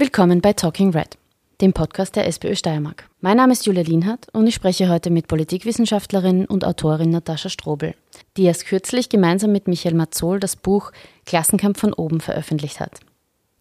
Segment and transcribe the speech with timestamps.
[0.00, 1.18] Willkommen bei Talking Red,
[1.60, 3.06] dem Podcast der SPÖ Steiermark.
[3.20, 7.94] Mein Name ist Julia Lienhardt und ich spreche heute mit Politikwissenschaftlerin und Autorin Natascha Strobel,
[8.38, 10.92] die erst kürzlich gemeinsam mit Michael Mazzol das Buch
[11.26, 13.00] Klassenkampf von oben veröffentlicht hat.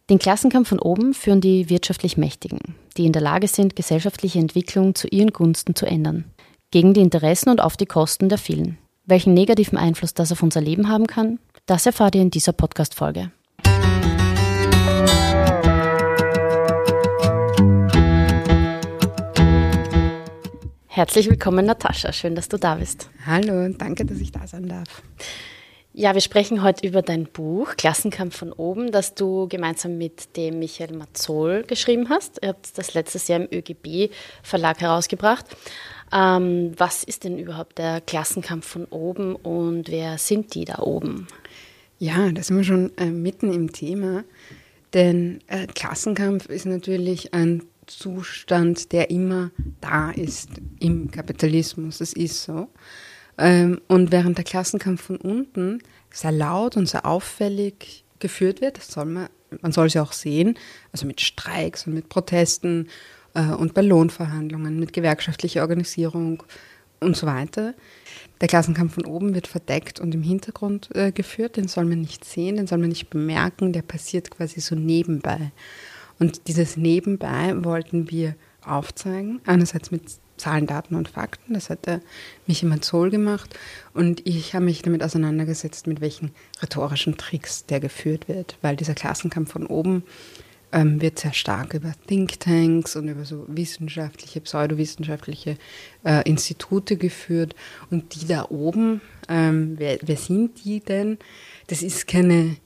[0.09, 2.59] Den Klassenkampf von oben führen die wirtschaftlich Mächtigen,
[2.95, 6.23] die in der Lage sind, gesellschaftliche Entwicklung zu ihren Gunsten zu ändern,
[6.71, 8.77] gegen die Interessen und auf die Kosten der vielen.
[9.03, 13.29] Welchen negativen Einfluss das auf unser Leben haben kann, das erfahrt ihr in dieser Podcast-Folge.
[20.99, 22.11] Herzlich willkommen, Natascha.
[22.11, 23.09] Schön, dass du da bist.
[23.25, 25.01] Hallo und danke, dass ich da sein darf.
[25.93, 30.59] Ja, wir sprechen heute über dein Buch Klassenkampf von oben, das du gemeinsam mit dem
[30.59, 32.39] Michael Mazzol geschrieben hast.
[32.41, 34.11] Ihr habt das letztes Jahr im ÖGB
[34.43, 35.45] Verlag herausgebracht.
[36.11, 41.27] Ähm, was ist denn überhaupt der Klassenkampf von oben und wer sind die da oben?
[41.97, 44.25] Ja, da sind wir schon äh, mitten im Thema.
[44.93, 51.99] Denn äh, Klassenkampf ist natürlich ein Zustand, der immer da ist im Kapitalismus.
[51.99, 52.69] Das ist so.
[53.37, 58.89] Ähm, und während der Klassenkampf von unten sehr laut und sehr auffällig geführt wird, das
[58.89, 59.29] soll man,
[59.61, 60.57] man soll es ja auch sehen,
[60.91, 62.89] also mit Streiks und mit Protesten
[63.33, 66.43] äh, und bei Lohnverhandlungen, mit gewerkschaftlicher Organisierung
[66.99, 67.73] und so weiter.
[68.41, 72.25] Der Klassenkampf von oben wird verdeckt und im Hintergrund äh, geführt, den soll man nicht
[72.25, 75.51] sehen, den soll man nicht bemerken, der passiert quasi so nebenbei.
[76.19, 80.03] Und dieses Nebenbei wollten wir aufzeigen, einerseits mit
[80.37, 82.01] Zahlen, Daten und Fakten, das hat der
[82.47, 83.57] Michi Zoll gemacht.
[83.93, 88.95] Und ich habe mich damit auseinandergesetzt, mit welchen rhetorischen Tricks der geführt wird, weil dieser
[88.95, 90.03] Klassenkampf von oben
[90.71, 95.57] ähm, wird sehr stark über Thinktanks und über so wissenschaftliche, pseudowissenschaftliche
[96.05, 97.55] äh, Institute geführt.
[97.89, 101.17] Und die da oben, ähm, wer, wer sind die denn?
[101.67, 102.57] Das ist keine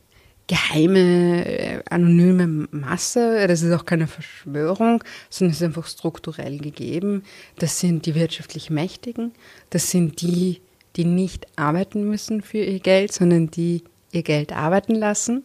[0.48, 3.48] geheime, äh, anonyme Masse.
[3.48, 7.24] Das ist auch keine Verschwörung, sondern es ist einfach strukturell gegeben.
[7.58, 9.32] Das sind die wirtschaftlich Mächtigen.
[9.70, 10.62] Das sind die,
[10.96, 15.44] die nicht arbeiten müssen für ihr Geld, sondern die ihr Geld arbeiten lassen.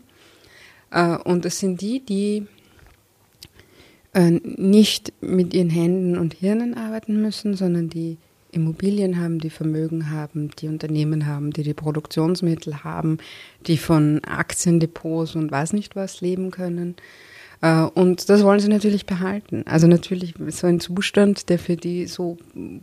[0.90, 2.46] Äh, und das sind die, die
[4.14, 8.18] äh, nicht mit ihren Händen und Hirnen arbeiten müssen, sondern die
[8.50, 13.18] Immobilien haben, die Vermögen haben, die Unternehmen haben, die die Produktionsmittel haben,
[13.66, 16.96] die von Aktiendepots und weiß nicht was leben können.
[17.60, 19.64] Äh, und das wollen sie natürlich behalten.
[19.66, 22.38] Also natürlich so ein Zustand, der für die so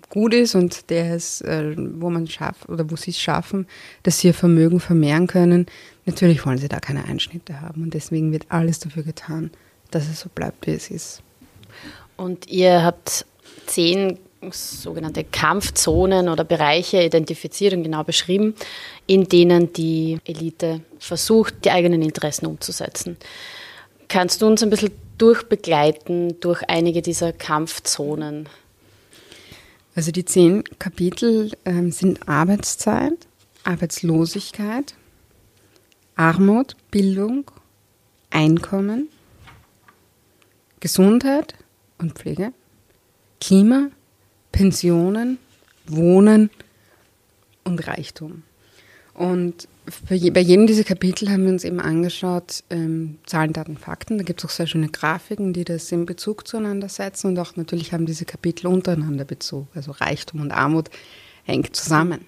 [0.09, 3.67] gut ist und der es, äh, wo man schafft oder wo sie es schaffen,
[4.03, 5.65] dass sie ihr Vermögen vermehren können.
[6.05, 9.51] Natürlich wollen sie da keine Einschnitte haben und deswegen wird alles dafür getan,
[9.91, 11.21] dass es so bleibt, wie es ist.
[12.17, 13.25] Und ihr habt
[13.65, 14.19] zehn
[14.51, 18.56] sogenannte Kampfzonen oder Bereiche identifiziert und genau beschrieben,
[19.07, 23.17] in denen die Elite versucht, die eigenen Interessen umzusetzen.
[24.07, 28.50] Kannst du uns ein bisschen durchbegleiten durch einige dieser Kampfzonen?
[29.95, 33.28] Also die zehn Kapitel ähm, sind Arbeitszeit,
[33.63, 34.94] Arbeitslosigkeit,
[36.16, 37.50] Armut, Bildung,
[38.29, 39.09] Einkommen,
[40.81, 41.55] Gesundheit
[41.97, 42.51] und Pflege,
[43.39, 43.89] Klima,
[44.55, 45.38] Pensionen,
[45.85, 46.49] Wohnen
[47.66, 48.43] und Reichtum.
[49.13, 49.67] Und
[50.07, 54.17] bei jedem dieser Kapitel haben wir uns eben angeschaut, ähm, Zahlen, Daten, Fakten.
[54.17, 57.27] Da gibt es auch sehr schöne Grafiken, die das in Bezug zueinander setzen.
[57.27, 59.67] Und auch natürlich haben diese Kapitel untereinander Bezug.
[59.75, 60.89] Also Reichtum und Armut
[61.43, 62.22] hängt zusammen.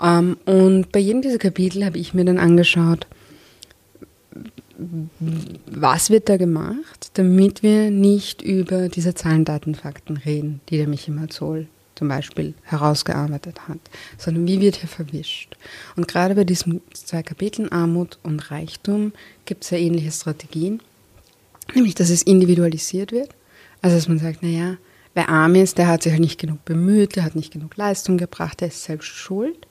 [0.00, 3.08] Ähm, und bei jedem dieser Kapitel habe ich mir dann angeschaut,
[5.66, 10.88] was wird da gemacht, damit wir nicht über diese Zahlen, Daten, Fakten reden, die der
[10.88, 13.78] Michi Mazzol zum Beispiel herausgearbeitet hat,
[14.18, 15.56] sondern wie wird hier verwischt.
[15.96, 19.12] Und gerade bei diesen zwei Kapiteln Armut und Reichtum
[19.44, 20.80] gibt es ja ähnliche Strategien,
[21.74, 23.30] nämlich dass es individualisiert wird,
[23.82, 24.78] also dass man sagt, naja,
[25.14, 28.18] wer arm ist, der hat sich halt nicht genug bemüht, der hat nicht genug Leistung
[28.18, 29.66] gebracht, der ist selbst schuld.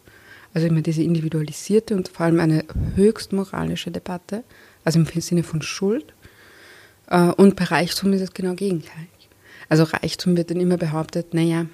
[0.54, 4.44] Also immer diese individualisierte und vor allem eine höchst moralische Debatte
[4.84, 6.14] also im Sinne von Schuld.
[7.08, 9.10] Äh, und bei Reichtum ist es genau gegenteilig.
[9.70, 11.66] Also Reichtum wird dann immer behauptet, naja,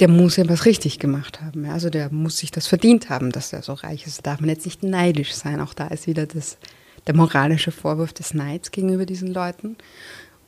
[0.00, 1.64] der muss ja was richtig gemacht haben.
[1.66, 4.18] Also der muss sich das verdient haben, dass er so reich ist.
[4.18, 5.60] Da darf man jetzt nicht neidisch sein.
[5.60, 6.58] Auch da ist wieder das,
[7.06, 9.76] der moralische Vorwurf des Neids gegenüber diesen Leuten.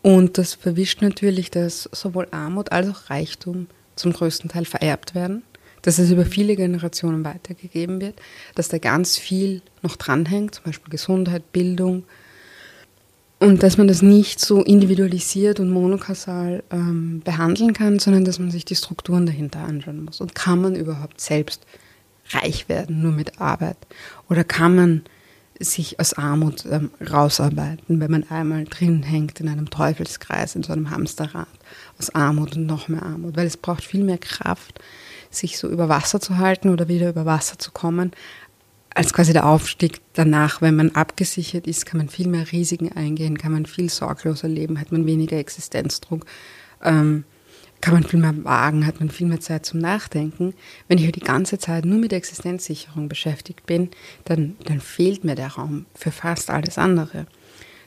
[0.02, 5.42] Und das verwischt natürlich, dass sowohl Armut als auch Reichtum zum größten Teil vererbt werden
[5.82, 8.20] dass es über viele Generationen weitergegeben wird,
[8.54, 12.04] dass da ganz viel noch dranhängt, zum Beispiel Gesundheit, Bildung,
[13.40, 18.50] und dass man das nicht so individualisiert und monokausal ähm, behandeln kann, sondern dass man
[18.50, 20.20] sich die Strukturen dahinter anschauen muss.
[20.20, 21.64] Und kann man überhaupt selbst
[22.32, 23.78] reich werden, nur mit Arbeit?
[24.28, 25.02] Oder kann man
[25.58, 30.72] sich aus Armut ähm, rausarbeiten, wenn man einmal drin hängt in einem Teufelskreis, in so
[30.72, 31.48] einem Hamsterrad,
[31.98, 34.80] aus Armut und noch mehr Armut, weil es braucht viel mehr Kraft,
[35.30, 38.12] sich so über Wasser zu halten oder wieder über Wasser zu kommen,
[38.92, 43.38] als quasi der Aufstieg danach, wenn man abgesichert ist, kann man viel mehr Risiken eingehen,
[43.38, 46.26] kann man viel sorgloser leben, hat man weniger Existenzdruck.
[46.82, 47.24] Ähm,
[47.80, 50.54] kann man viel mehr wagen, hat man viel mehr Zeit zum Nachdenken.
[50.88, 53.90] Wenn ich die ganze Zeit nur mit Existenzsicherung beschäftigt bin,
[54.24, 57.26] dann, dann fehlt mir der Raum für fast alles andere.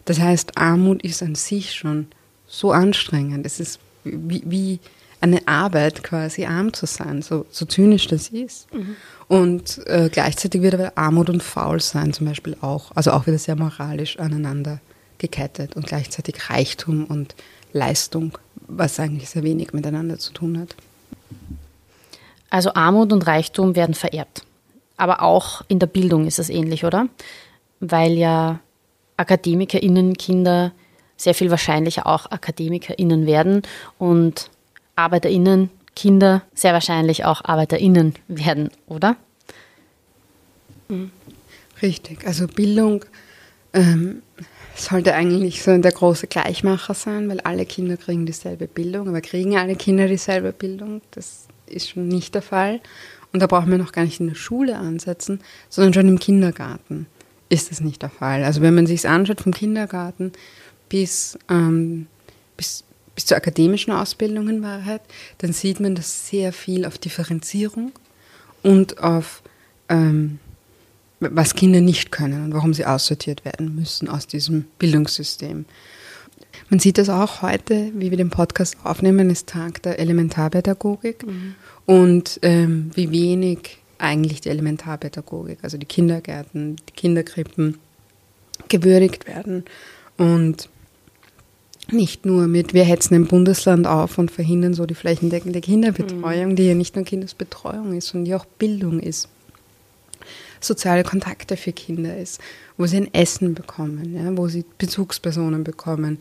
[0.05, 2.07] Das heißt, Armut ist an sich schon
[2.47, 3.45] so anstrengend.
[3.45, 4.79] Es ist wie, wie
[5.23, 8.71] eine Arbeit, quasi arm zu sein, so, so zynisch das ist.
[8.73, 8.95] Mhm.
[9.27, 13.55] Und äh, gleichzeitig wird aber Armut und Faulsein zum Beispiel auch, also auch wieder sehr
[13.55, 14.79] moralisch aneinander
[15.17, 17.35] gekettet und gleichzeitig Reichtum und
[17.71, 18.37] Leistung
[18.67, 20.75] was eigentlich sehr wenig miteinander zu tun hat.
[22.49, 24.45] Also Armut und Reichtum werden vererbt.
[24.97, 27.07] Aber auch in der Bildung ist es ähnlich, oder?
[27.79, 28.59] Weil ja
[29.17, 30.71] AkademikerInnen Kinder
[31.17, 33.63] sehr viel wahrscheinlicher auch AkademikerInnen werden
[33.97, 34.49] und
[34.95, 39.15] ArbeiterInnen Kinder sehr wahrscheinlich auch ArbeiterInnen werden, oder?
[40.89, 41.11] Mhm.
[41.81, 42.25] Richtig.
[42.25, 43.05] Also Bildung
[43.73, 44.21] ähm,
[44.75, 49.57] sollte eigentlich so der große Gleichmacher sein, weil alle Kinder kriegen dieselbe Bildung, aber kriegen
[49.57, 51.01] alle Kinder dieselbe Bildung?
[51.11, 52.81] Das ist schon nicht der Fall.
[53.33, 57.07] Und da brauchen wir noch gar nicht in der Schule ansetzen, sondern schon im Kindergarten
[57.49, 58.43] ist das nicht der Fall.
[58.43, 60.31] Also wenn man sich es anschaut, vom Kindergarten
[60.89, 62.07] bis, ähm,
[62.57, 62.83] bis,
[63.15, 65.01] bis zur akademischen Ausbildung in Wahrheit,
[65.39, 67.91] dann sieht man, dass sehr viel auf Differenzierung
[68.63, 69.43] und auf
[69.89, 70.39] ähm,
[71.19, 75.65] was Kinder nicht können und warum sie aussortiert werden müssen aus diesem Bildungssystem.
[76.69, 81.55] Man sieht das auch heute, wie wir den Podcast aufnehmen, ist Tag der Elementarpädagogik mhm.
[81.85, 87.77] und ähm, wie wenig eigentlich die Elementarpädagogik, also die Kindergärten, die Kinderkrippen
[88.67, 89.65] gewürdigt werden
[90.17, 90.69] und
[91.91, 96.55] nicht nur mit, wir hetzen im Bundesland auf und verhindern so die flächendeckende Kinderbetreuung, mhm.
[96.55, 99.29] die ja nicht nur Kindesbetreuung ist, sondern die auch Bildung ist
[100.65, 102.39] soziale Kontakte für Kinder ist,
[102.77, 106.19] wo sie ein Essen bekommen, ja, wo sie Bezugspersonen bekommen.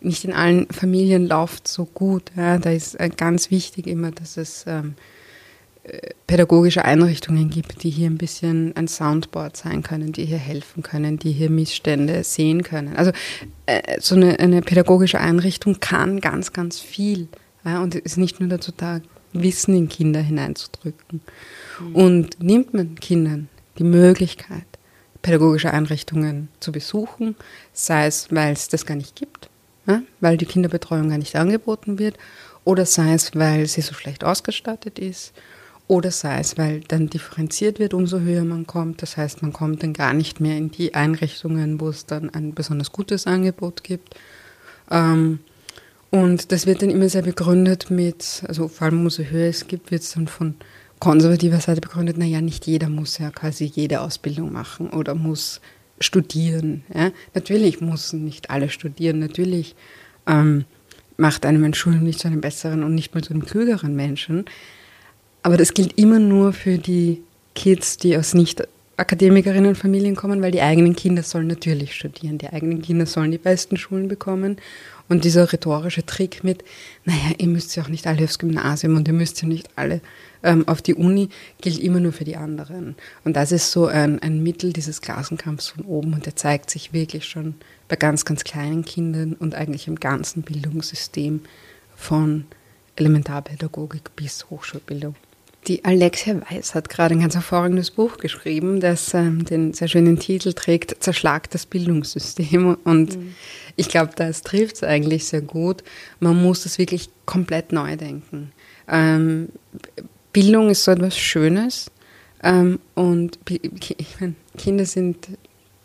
[0.00, 2.30] Nicht in allen Familien läuft so gut.
[2.36, 2.58] Ja.
[2.58, 5.17] Da ist äh, ganz wichtig immer, dass es ähm, äh,
[6.26, 11.18] pädagogische Einrichtungen gibt, die hier ein bisschen ein Soundboard sein können, die hier helfen können,
[11.18, 12.96] die hier Missstände sehen können.
[12.96, 13.12] Also
[13.66, 17.28] äh, so eine, eine, pädagogische Einrichtung kann ganz, ganz viel
[17.64, 19.00] ja, und ist nicht nur dazu da,
[19.32, 21.20] Wissen in Kinder hineinzudrücken.
[21.80, 21.94] Mhm.
[21.94, 23.48] Und nimmt man Kindern
[23.78, 24.64] die Möglichkeit,
[25.22, 27.36] pädagogische Einrichtungen zu besuchen,
[27.72, 29.50] sei es, weil es das gar nicht gibt,
[29.86, 32.16] ja, weil die Kinderbetreuung gar nicht angeboten wird,
[32.64, 35.32] oder sei es, weil sie so schlecht ausgestattet ist,
[35.88, 39.02] oder sei es, weil dann differenziert wird, umso höher man kommt.
[39.02, 42.54] Das heißt, man kommt dann gar nicht mehr in die Einrichtungen, wo es dann ein
[42.54, 44.14] besonders gutes Angebot gibt.
[44.90, 45.40] Ähm,
[46.10, 49.90] und das wird dann immer sehr begründet mit, also vor allem umso höher es gibt,
[49.90, 50.54] wird es dann von
[51.00, 55.60] konservativer Seite begründet, naja, nicht jeder muss ja quasi jede Ausbildung machen oder muss
[56.00, 56.84] studieren.
[56.94, 57.12] Ja?
[57.34, 59.74] Natürlich müssen nicht alle studieren, natürlich
[60.26, 60.64] ähm,
[61.16, 64.44] macht einem ein Schulden nicht zu einem besseren und nicht mal zu einem klügeren Menschen.
[65.42, 67.22] Aber das gilt immer nur für die
[67.54, 72.82] Kids, die aus nicht Akademikerinnenfamilien kommen, weil die eigenen Kinder sollen natürlich studieren, die eigenen
[72.82, 74.56] Kinder sollen die besten Schulen bekommen.
[75.08, 76.64] Und dieser rhetorische Trick mit,
[77.04, 80.00] naja, ihr müsst ja auch nicht alle aufs Gymnasium und ihr müsst ja nicht alle
[80.42, 81.30] ähm, auf die Uni
[81.60, 82.96] gilt immer nur für die anderen.
[83.24, 86.92] Und das ist so ein, ein Mittel dieses Klassenkampfs von oben und der zeigt sich
[86.92, 87.54] wirklich schon
[87.88, 91.40] bei ganz, ganz kleinen Kindern und eigentlich im ganzen Bildungssystem
[91.96, 92.46] von
[92.96, 95.14] Elementarpädagogik bis Hochschulbildung.
[95.66, 100.18] Die Alexia Weiß hat gerade ein ganz hervorragendes Buch geschrieben, das ähm, den sehr schönen
[100.18, 102.76] Titel trägt, Zerschlag das Bildungssystem.
[102.84, 103.34] Und mhm.
[103.76, 105.82] ich glaube, das trifft es eigentlich sehr gut.
[106.20, 108.52] Man muss das wirklich komplett neu denken.
[108.88, 109.48] Ähm,
[110.32, 111.90] Bildung ist so etwas Schönes
[112.42, 115.28] ähm, und ich mein, Kinder sind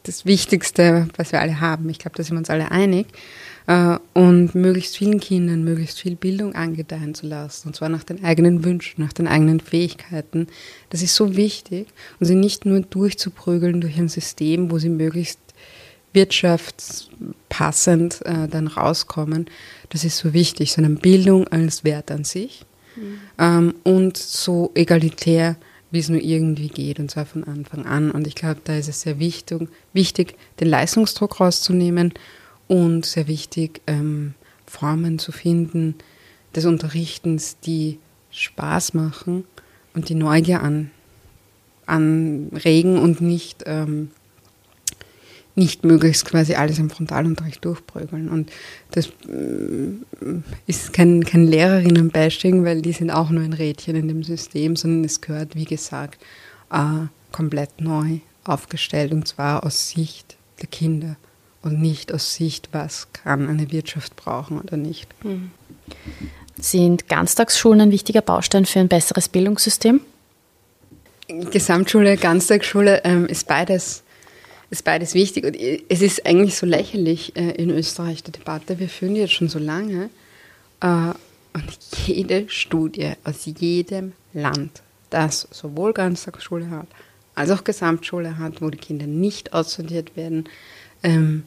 [0.03, 1.89] das Wichtigste, was wir alle haben.
[1.89, 3.07] Ich glaube, da sind wir uns alle einig.
[3.67, 8.23] Äh, und möglichst vielen Kindern möglichst viel Bildung angedeihen zu lassen, und zwar nach den
[8.23, 10.47] eigenen Wünschen, nach den eigenen Fähigkeiten.
[10.89, 11.87] Das ist so wichtig
[12.19, 15.39] und sie nicht nur durchzuprügeln durch ein System, wo sie möglichst
[16.11, 19.47] wirtschaftspassend äh, dann rauskommen.
[19.89, 22.65] Das ist so wichtig, sondern Bildung als Wert an sich
[22.95, 23.19] mhm.
[23.39, 25.55] ähm, und so egalitär,
[25.89, 28.11] wie es nur irgendwie geht, und zwar von Anfang an.
[28.11, 32.13] Und ich glaube, da ist es sehr wichtig, wichtig den Leistungsdruck rauszunehmen
[32.67, 34.33] und sehr wichtig, ähm,
[34.65, 35.95] Formen zu finden
[36.55, 37.99] des Unterrichtens, die
[38.31, 39.43] Spaß machen
[39.93, 40.91] und die Neugier an,
[41.85, 44.09] anregen und nicht ähm,
[45.55, 48.29] nicht möglichst quasi alles im Frontalunterricht durchprügeln.
[48.29, 48.51] Und
[48.91, 54.23] das mm, ist kein, kein Lehrerinnenbashing, weil die sind auch nur ein Rädchen in dem
[54.23, 56.21] System, sondern es gehört, wie gesagt,
[56.71, 61.17] äh, komplett neu aufgestellt und zwar aus Sicht der Kinder
[61.63, 65.09] und nicht aus Sicht, was kann eine Wirtschaft brauchen oder nicht.
[65.23, 65.51] Mhm.
[66.57, 70.01] Sind Ganztagsschulen ein wichtiger Baustein für ein besseres Bildungssystem?
[71.27, 74.03] Gesamtschule, Ganztagsschule ähm, ist beides
[74.73, 75.45] ist beides wichtig.
[75.45, 78.79] Und es ist eigentlich so lächerlich äh, in Österreich die Debatte.
[78.79, 80.09] Wir führen die jetzt schon so lange.
[80.81, 81.13] Äh,
[81.53, 81.77] und
[82.07, 86.87] jede Studie aus jedem Land, das sowohl Ganztagsschule hat,
[87.35, 90.49] als auch Gesamtschule hat, wo die Kinder nicht aussortiert werden,
[91.03, 91.43] ähm,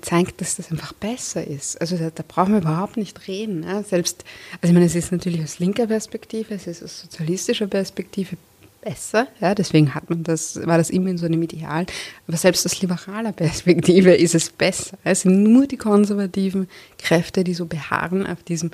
[0.00, 1.80] zeigt, dass das einfach besser ist.
[1.80, 3.62] Also da, da brauchen wir überhaupt nicht reden.
[3.62, 3.82] Ja?
[3.82, 4.24] Selbst,
[4.60, 8.36] also ich meine, es ist natürlich aus linker Perspektive, es ist aus sozialistischer Perspektive
[8.80, 9.26] besser.
[9.40, 11.86] Ja, deswegen hat man das, war das immer in so einem Ideal.
[12.26, 14.96] Aber selbst aus liberaler Perspektive ist es besser.
[15.04, 18.70] Es sind nur die konservativen Kräfte, die so beharren auf diesem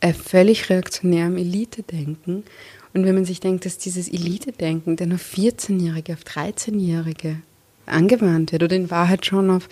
[0.00, 2.44] äh, völlig reaktionären Elite-Denken.
[2.92, 7.38] Und wenn man sich denkt, dass dieses Elite-Denken dann auf 14-Jährige, auf 13-Jährige
[7.86, 9.68] angewandt wird oder in Wahrheit schon auf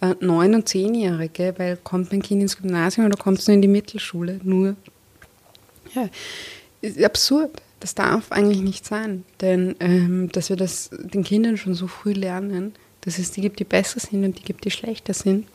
[0.00, 3.62] äh, 9- und 10-Jährige, weil kommt mein Kind ins Gymnasium oder kommt es nur in
[3.62, 4.76] die Mittelschule, nur,
[5.94, 6.08] ja,
[6.80, 7.62] ist absurd.
[7.80, 12.12] Das darf eigentlich nicht sein, denn ähm, dass wir das den Kindern schon so früh
[12.12, 15.48] lernen, dass es die gibt, die besser sind und die gibt, die schlechter sind,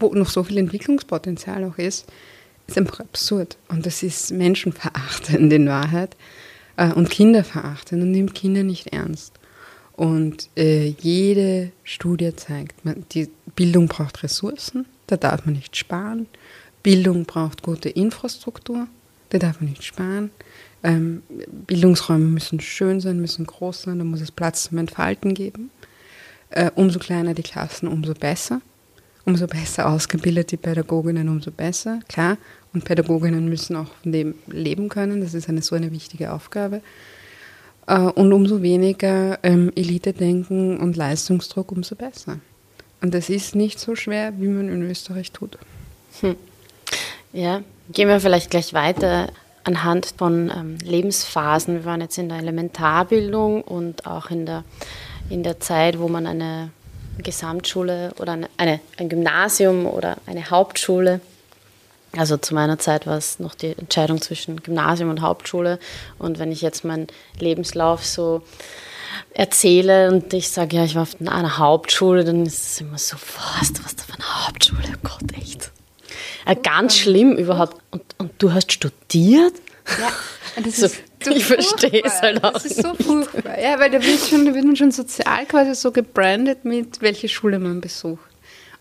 [0.00, 2.06] wo noch so viel Entwicklungspotenzial auch ist,
[2.66, 3.56] ist einfach absurd.
[3.68, 6.16] Und das ist menschenverachtend in Wahrheit
[6.76, 9.32] äh, und kinderverachtend und nimmt Kinder nicht ernst.
[9.96, 16.26] Und äh, jede Studie zeigt, man, die Bildung braucht Ressourcen, da darf man nicht sparen.
[16.82, 18.88] Bildung braucht gute Infrastruktur,
[19.30, 20.30] da darf man nicht sparen.
[20.82, 21.22] Ähm,
[21.66, 25.70] Bildungsräume müssen schön sein, müssen groß sein, da muss es Platz zum Entfalten geben.
[26.50, 28.60] Äh, umso kleiner die Klassen, umso besser.
[29.24, 32.36] Umso besser ausgebildet die Pädagoginnen, umso besser, klar.
[32.74, 36.82] Und Pädagoginnen müssen auch von dem leben können, das ist eine so eine wichtige Aufgabe.
[37.86, 42.38] Äh, und umso weniger ähm, Elite-Denken und Leistungsdruck, umso besser.
[43.00, 45.58] Und das ist nicht so schwer, wie man in Österreich tut.
[46.20, 46.36] Hm.
[47.32, 47.62] Ja,
[47.92, 49.28] gehen wir vielleicht gleich weiter
[49.64, 51.74] anhand von ähm, Lebensphasen.
[51.74, 54.64] Wir waren jetzt in der Elementarbildung und auch in der,
[55.30, 56.70] in der Zeit, wo man eine
[57.18, 61.20] Gesamtschule oder eine, eine, ein Gymnasium oder eine Hauptschule,
[62.16, 65.78] also zu meiner Zeit war es noch die Entscheidung zwischen Gymnasium und Hauptschule.
[66.18, 67.06] Und wenn ich jetzt meinen
[67.38, 68.42] Lebenslauf so
[69.32, 73.16] erzähle und ich sage, ja, ich war auf einer Hauptschule, dann ist es immer so,
[73.58, 75.70] was, du warst auf einer Hauptschule, oh Gott, echt.
[76.46, 77.76] Äh, ganz schlimm überhaupt.
[77.90, 79.54] Und, und du hast studiert?
[79.98, 82.52] Ja, das so, ist so ich verstehe es halt auch.
[82.52, 83.58] Das ist so furchtbar.
[83.60, 87.28] Ja, weil da wird, schon, da wird man schon sozial quasi so gebrandet mit, welche
[87.28, 88.33] Schule man besucht.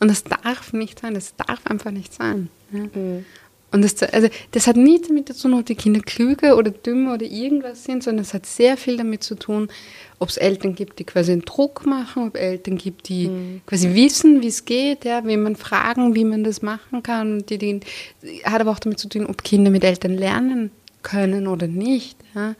[0.04, 2.50] Und das darf nicht sein, das darf einfach nicht sein.
[2.74, 2.80] Ja.
[2.94, 3.26] Mhm.
[3.72, 7.14] Und das, also, das hat nichts damit zu tun, ob die Kinder klüger oder dümmer
[7.14, 9.70] oder irgendwas sind, sondern es hat sehr viel damit zu tun,
[10.20, 13.62] ob es Eltern gibt, die quasi einen Druck machen, ob Eltern gibt, die mhm.
[13.66, 17.46] quasi wissen, wie es geht, ja, wie man fragen, wie man das machen kann.
[17.46, 17.80] Die, die,
[18.44, 20.70] hat aber auch damit zu tun, ob Kinder mit Eltern lernen
[21.02, 22.18] können oder nicht.
[22.36, 22.56] Ja.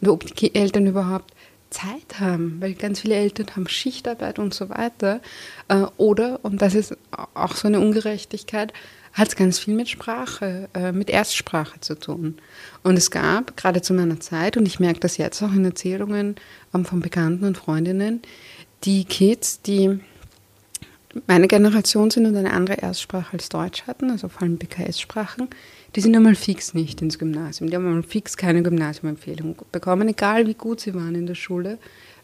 [0.00, 1.32] Und ob die Eltern überhaupt
[1.70, 5.20] Zeit haben, weil ganz viele Eltern haben Schichtarbeit und so weiter.
[5.68, 6.96] Äh, oder, und das ist
[7.34, 8.72] auch so eine Ungerechtigkeit,
[9.12, 12.38] hat es ganz viel mit Sprache, äh, mit Erstsprache zu tun.
[12.82, 16.36] Und es gab, gerade zu meiner Zeit, und ich merke das jetzt auch in Erzählungen
[16.74, 18.22] ähm, von Bekannten und Freundinnen,
[18.84, 20.00] die Kids, die
[21.26, 25.48] meine Generation sind und eine andere Erstsprache als Deutsch hatten, also vor allem BKS-Sprachen,
[25.96, 27.70] die sind einmal fix nicht ins Gymnasium.
[27.70, 31.78] Die haben einmal fix keine Gymnasiumempfehlung bekommen, egal wie gut sie waren in der Schule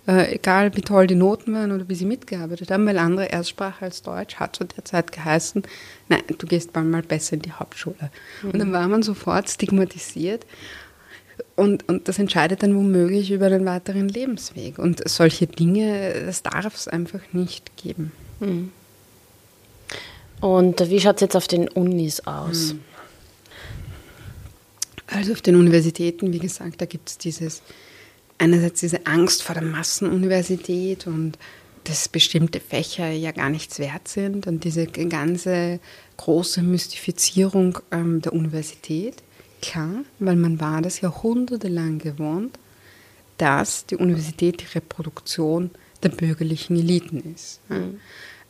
[0.06, 3.86] äh, egal wie toll die Noten waren oder wie sie mitgearbeitet haben, weil andere Erstsprache
[3.86, 5.62] als Deutsch hat zu der Zeit geheißen,
[6.08, 8.10] nein, du gehst mal besser in die Hauptschule.
[8.42, 8.50] Mhm.
[8.50, 10.44] Und dann war man sofort stigmatisiert.
[11.56, 14.78] Und, und das entscheidet dann womöglich über den weiteren Lebensweg.
[14.78, 18.12] Und solche Dinge, das darf es einfach nicht geben.
[18.40, 18.70] Mhm.
[20.40, 22.74] Und wie schaut es jetzt auf den Unis aus?
[22.74, 22.80] Mhm.
[25.06, 27.62] Also auf den Universitäten, wie gesagt, da gibt es dieses
[28.38, 31.38] einerseits diese Angst vor der Massenuniversität und
[31.84, 35.80] dass bestimmte Fächer ja gar nichts wert sind und diese ganze
[36.16, 39.22] große Mystifizierung ähm, der Universität.
[39.60, 42.58] Klar, weil man war das jahrhundertelang gewohnt,
[43.38, 45.70] dass die Universität die Reproduktion
[46.02, 47.60] der bürgerlichen Eliten ist.
[47.68, 48.00] Mhm.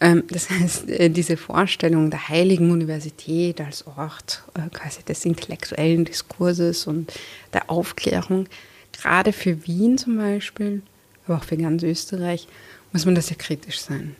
[0.01, 6.05] Ähm, das heißt, äh, diese Vorstellung der heiligen Universität als Ort äh, quasi des intellektuellen
[6.05, 7.13] Diskurses und
[7.53, 8.47] der Aufklärung,
[8.93, 10.83] gerade für Wien zum Beispiel,
[11.27, 12.49] aber auch für ganz Österreich,
[12.93, 14.17] muss man da sehr kritisch sein.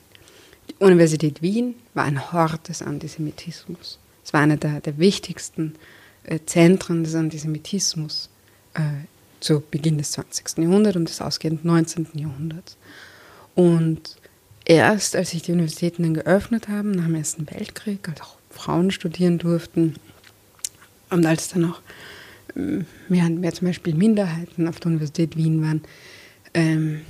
[0.71, 3.99] Die Universität Wien war ein Hort des Antisemitismus.
[4.25, 5.75] Es war einer der, der wichtigsten
[6.25, 8.31] äh, Zentren des Antisemitismus
[8.75, 8.81] äh,
[9.41, 10.59] zu Beginn des 20.
[10.59, 12.09] Jahrhunderts und des ausgehenden 19.
[12.15, 12.77] Jahrhunderts.
[13.55, 14.17] Und
[14.65, 18.91] erst als sich die Universitäten dann geöffnet haben, nach dem Ersten Weltkrieg, als auch Frauen
[18.91, 19.97] studieren durften
[21.11, 21.81] und als dann auch
[22.57, 25.83] ähm, mehr mehr zum Beispiel Minderheiten auf der Universität Wien waren,
[26.55, 27.01] ähm,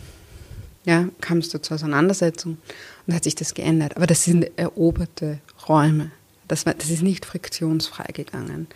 [0.84, 2.58] ja, kam es da zur Auseinandersetzung
[3.06, 3.96] und hat sich das geändert.
[3.96, 6.10] Aber das sind eroberte Räume.
[6.48, 8.66] Das, war, das ist nicht friktionsfrei gegangen.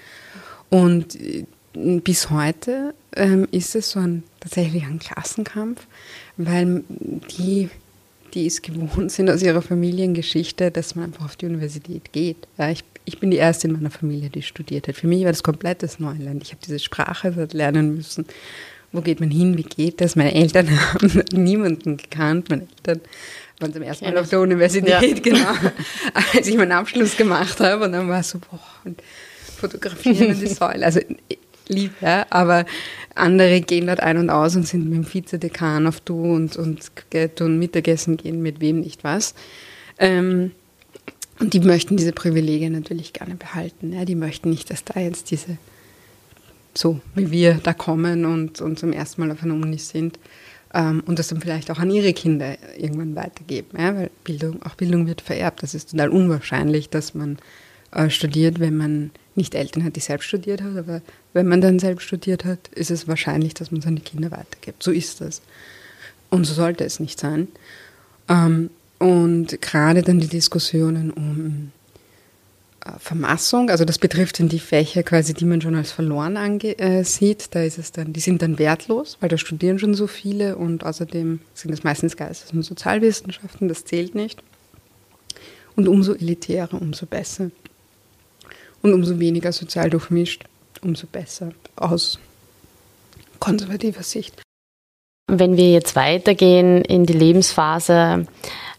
[0.71, 1.45] Und äh,
[1.75, 5.87] bis heute ähm, ist es so ein, tatsächlich ein Klassenkampf,
[6.37, 6.83] weil
[7.39, 7.69] die,
[8.35, 12.37] die es gewohnt sind aus ihrer Familiengeschichte, dass man einfach auf die Universität geht.
[12.57, 14.97] Ja, ich, ich bin die Erste in meiner Familie, die studiert hat.
[14.97, 16.43] Für mich war das komplettes Neuland.
[16.43, 18.27] Ich habe diese Sprache lernen müssen.
[18.93, 19.57] Wo geht man hin?
[19.57, 20.17] Wie geht das?
[20.17, 22.49] Meine Eltern haben niemanden gekannt.
[22.51, 23.01] Meine Eltern
[23.61, 25.33] waren zum ersten Mal auf der Universität, ja.
[25.33, 25.51] genau.
[26.35, 29.03] Als ich meinen Abschluss gemacht habe und dann war es so, boah, und
[29.59, 30.85] fotografieren und die Säule.
[30.85, 31.01] Also
[31.69, 32.65] lieb, ja, aber
[33.19, 36.91] andere gehen dort ein und aus und sind mit dem Vizedekan auf Du und, und
[37.37, 39.35] tun Mittagessen gehen, mit wem nicht was.
[39.99, 40.53] Ähm,
[41.41, 43.93] und die möchten diese Privilegien natürlich gerne behalten.
[43.93, 44.05] Ja.
[44.05, 45.59] Die möchten nicht, dass da jetzt diese,
[46.75, 50.19] so wie wir da kommen und, und zum ersten Mal auf einer Uni sind
[50.75, 53.79] ähm, und das dann vielleicht auch an ihre Kinder irgendwann weitergeben.
[53.79, 53.95] Ja.
[53.95, 55.63] Weil Bildung, auch Bildung wird vererbt.
[55.63, 57.39] Das ist total unwahrscheinlich, dass man
[57.93, 61.01] äh, studiert, wenn man nicht Eltern hat, die selbst studiert hat, aber
[61.33, 64.83] wenn man dann selbst studiert hat, ist es wahrscheinlich, dass man seine Kinder weitergibt.
[64.83, 65.41] So ist das.
[66.29, 67.49] Und so sollte es nicht sein.
[68.29, 68.69] Ähm,
[68.99, 71.73] und gerade dann die Diskussionen um
[72.85, 77.43] äh, Vermassung, also das betrifft dann die Fächer quasi, die man schon als verloren ansieht,
[77.43, 80.57] äh, da ist es dann, die sind dann wertlos, weil da studieren schon so viele
[80.57, 84.43] und außerdem sind das meistens Geistes- und Sozialwissenschaften, das zählt nicht.
[85.77, 87.53] Und umso elitärer, umso besser.
[88.83, 90.45] Und umso weniger sozial durchmischt,
[90.83, 92.19] umso besser aus
[93.41, 94.43] konservativer Sicht.
[95.27, 98.27] Wenn wir jetzt weitergehen in die Lebensphase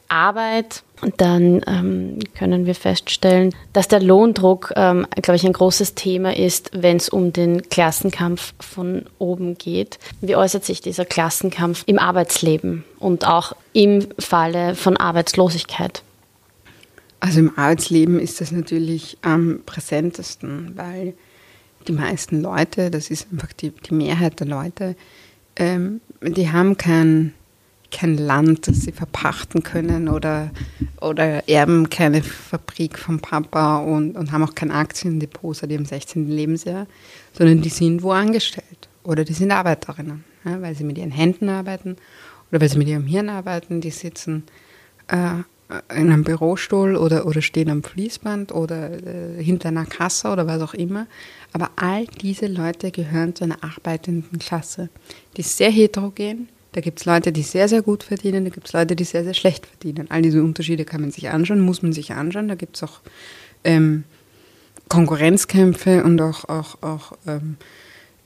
[0.10, 0.82] Arbeit,
[1.18, 6.72] dann ähm, können wir feststellen, dass der Lohndruck, ähm, glaube ich, ein großes Thema ist,
[6.74, 10.00] wenn es um den Klassenkampf von oben geht.
[10.20, 16.02] Wie äußert sich dieser Klassenkampf im Arbeitsleben und auch im Falle von Arbeitslosigkeit?
[17.20, 21.14] Also im Arbeitsleben ist das natürlich am präsentesten, weil
[21.88, 24.96] die meisten Leute, das ist einfach die, die Mehrheit der Leute,
[25.56, 27.34] ähm, die haben kein,
[27.92, 30.52] kein Land, das sie verpachten können oder,
[31.02, 36.30] oder erben keine Fabrik vom Papa und, und haben auch kein Aktiendepot seit ihrem 16.
[36.30, 36.88] Lebensjahr,
[37.34, 41.50] sondern die sind wo angestellt oder die sind Arbeiterinnen, ja, weil sie mit ihren Händen
[41.50, 41.98] arbeiten
[42.52, 44.44] oder weil sie mit ihrem Hirn arbeiten, die sitzen
[45.08, 45.44] äh,
[45.88, 50.74] einem Bürostuhl oder, oder stehen am Fließband oder äh, hinter einer Kasse oder was auch
[50.74, 51.06] immer.
[51.54, 54.90] Aber all diese Leute gehören zu einer arbeitenden Klasse.
[55.38, 56.50] Die ist sehr heterogen.
[56.72, 59.24] Da gibt es Leute, die sehr, sehr gut verdienen, da gibt es Leute, die sehr,
[59.24, 60.08] sehr schlecht verdienen.
[60.10, 62.48] All diese Unterschiede kann man sich anschauen, muss man sich anschauen.
[62.48, 63.02] Da gibt es auch
[63.64, 64.04] ähm,
[64.88, 67.58] Konkurrenzkämpfe und auch, auch, auch ähm,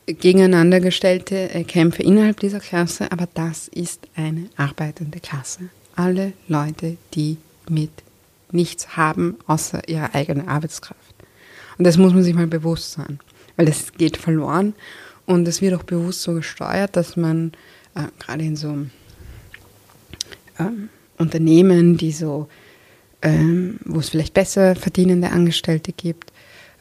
[0.05, 3.11] gegeneinander gestellte äh, Kämpfe innerhalb dieser Klasse.
[3.13, 7.37] Aber das ist eine arbeitende Klasse alle Leute, die
[7.69, 7.91] mit
[8.51, 11.15] nichts haben, außer ihre eigene Arbeitskraft.
[11.77, 13.19] Und das muss man sich mal bewusst sein,
[13.55, 14.73] weil das geht verloren
[15.25, 17.53] und es wird auch bewusst so gesteuert, dass man
[17.95, 18.77] äh, gerade in so
[20.59, 22.47] ähm, Unternehmen, die so,
[23.21, 26.31] ähm, wo es vielleicht besser verdienende Angestellte gibt,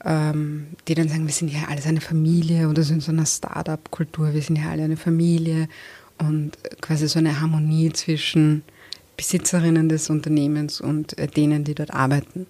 [0.05, 4.35] ähm, die dann sagen, wir sind ja alles eine Familie oder sind so eine Start-up-Kultur,
[4.35, 5.69] wir sind ja alle eine Familie
[6.19, 8.63] und quasi so eine Harmonie zwischen
[9.23, 12.47] Besitzerinnen des Unternehmens und äh, denen, die dort arbeiten.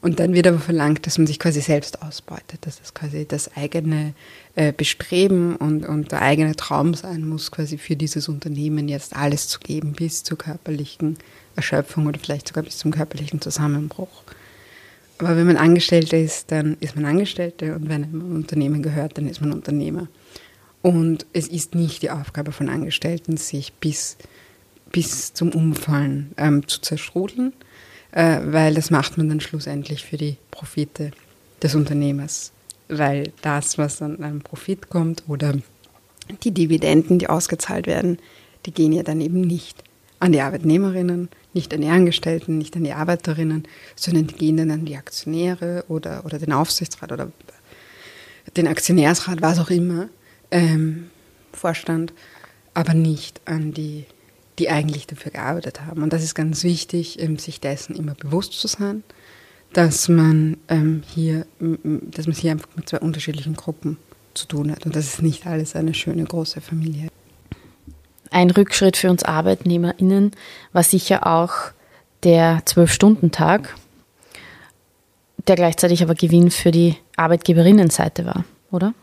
[0.00, 3.54] Und dann wird aber verlangt, dass man sich quasi selbst ausbeutet, dass das quasi das
[3.54, 4.14] eigene
[4.54, 9.48] äh, Bestreben und, und der eigene Traum sein muss, quasi für dieses Unternehmen jetzt alles
[9.48, 11.18] zu geben, bis zur körperlichen
[11.54, 14.22] Erschöpfung oder vielleicht sogar bis zum körperlichen Zusammenbruch.
[15.18, 19.28] Aber wenn man Angestellter ist, dann ist man Angestellte und wenn man Unternehmen gehört, dann
[19.28, 20.08] ist man Unternehmer.
[20.80, 24.16] Und es ist nicht die Aufgabe von Angestellten, sich bis
[24.96, 27.52] bis zum Umfallen ähm, zu zerstrudeln,
[28.12, 31.10] äh, weil das macht man dann schlussendlich für die Profite
[31.62, 32.50] des Unternehmers.
[32.88, 35.52] Weil das, was an einem Profit kommt oder
[36.44, 38.16] die Dividenden, die ausgezahlt werden,
[38.64, 39.84] die gehen ja dann eben nicht
[40.18, 44.70] an die Arbeitnehmerinnen, nicht an die Angestellten, nicht an die Arbeiterinnen, sondern die gehen dann
[44.70, 47.30] an die Aktionäre oder, oder den Aufsichtsrat oder
[48.56, 50.08] den Aktionärsrat, was auch immer,
[50.50, 51.10] ähm,
[51.52, 52.14] Vorstand,
[52.72, 54.06] aber nicht an die
[54.58, 56.02] die eigentlich dafür gearbeitet haben.
[56.02, 59.02] Und das ist ganz wichtig, ähm, sich dessen immer bewusst zu sein,
[59.72, 63.98] dass man ähm, hier, dass man hier einfach mit zwei unterschiedlichen Gruppen
[64.34, 67.08] zu tun hat und das ist nicht alles eine schöne große Familie.
[68.30, 70.32] Ein Rückschritt für uns ArbeitnehmerInnen
[70.72, 71.52] war sicher auch
[72.22, 73.74] der Zwölf-Stunden-Tag,
[75.46, 78.94] der gleichzeitig aber Gewinn für die Arbeitgeberinnenseite war, oder?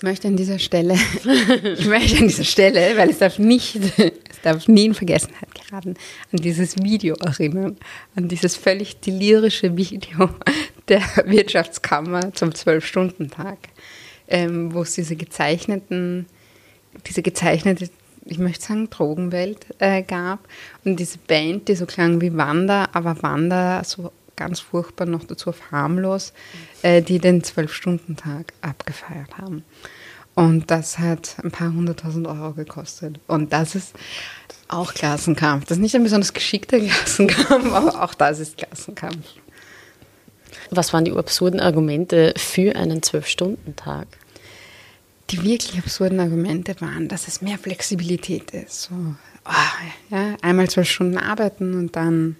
[0.00, 0.94] Ich möchte an dieser Stelle,
[1.78, 5.92] ich möchte an dieser Stelle, weil es darf nicht, es darf nie in Vergessenheit geraten,
[6.32, 7.76] an dieses Video erinnern,
[8.16, 10.30] an dieses völlig delirische Video
[10.88, 13.58] der Wirtschaftskammer zum Zwölf-Stunden-Tag,
[14.28, 16.24] ähm, wo es diese gezeichneten,
[17.06, 17.90] diese gezeichnete,
[18.24, 20.48] ich möchte sagen, Drogenwelt äh, gab.
[20.82, 25.50] Und diese Band, die so klang wie Wanda, aber Wanda so ganz furchtbar noch dazu
[25.50, 26.32] auf harmlos,
[26.80, 29.64] äh, die den Zwölf-Stunden-Tag abgefeiert haben.
[30.34, 33.20] Und das hat ein paar hunderttausend Euro gekostet.
[33.26, 33.94] Und das ist
[34.68, 35.66] auch Klassenkampf.
[35.66, 39.26] Das ist nicht ein besonders geschickter Klassenkampf, aber auch das ist Klassenkampf.
[40.70, 44.06] Was waren die absurden Argumente für einen Zwölf-Stunden-Tag?
[45.28, 48.84] Die wirklich absurden Argumente waren, dass es mehr Flexibilität ist.
[48.84, 52.36] So, oh, ja, einmal zwölf Stunden arbeiten und dann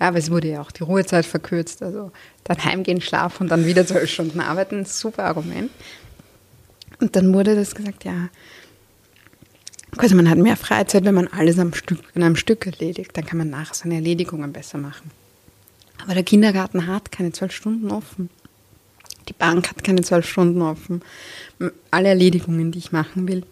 [0.00, 1.82] ja, aber es wurde ja auch die Ruhezeit verkürzt.
[1.82, 2.12] Also
[2.44, 4.84] dann heimgehen, schlafen und dann wieder zwölf Stunden arbeiten.
[4.84, 5.70] Super Argument.
[7.00, 8.28] Und dann wurde das gesagt, ja,
[9.96, 13.16] also man hat mehr Freizeit, wenn man alles am Stück, in einem Stück erledigt.
[13.16, 15.10] Dann kann man nachher seine Erledigungen besser machen.
[16.02, 18.28] Aber der Kindergarten hat keine zwölf Stunden offen.
[19.28, 21.02] Die Bank hat keine zwölf Stunden offen.
[21.90, 23.44] Alle Erledigungen, die ich machen will,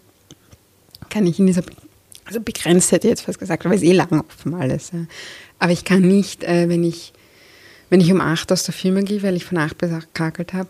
[1.08, 1.62] kann ich in dieser,
[2.24, 4.92] also begrenzt hätte ich jetzt fast gesagt, aber es ist eh lang offen alles.
[5.64, 7.14] Aber ich kann nicht, äh, wenn, ich,
[7.88, 10.52] wenn ich um acht aus der Firma gehe, weil ich von acht bis acht kakelt
[10.52, 10.68] habe,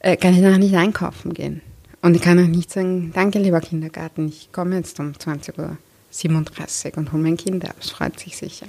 [0.00, 1.60] äh, kann ich nachher nicht einkaufen gehen.
[2.00, 5.60] Und ich kann auch nicht sagen, danke lieber Kindergarten, ich komme jetzt um 20.37
[6.90, 7.76] Uhr und hole mein Kind ab.
[7.78, 8.66] Das freut sich sicher.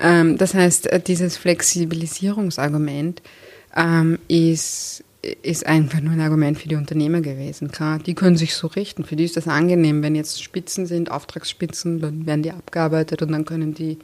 [0.00, 3.20] Ähm, das heißt, äh, dieses Flexibilisierungsargument
[3.76, 5.04] ähm, ist,
[5.42, 7.70] ist einfach nur ein Argument für die Unternehmer gewesen.
[7.70, 9.04] Klar, die können sich so richten.
[9.04, 10.02] Für die ist das angenehm.
[10.02, 13.98] Wenn jetzt Spitzen sind, Auftragsspitzen, dann werden die abgearbeitet und dann können die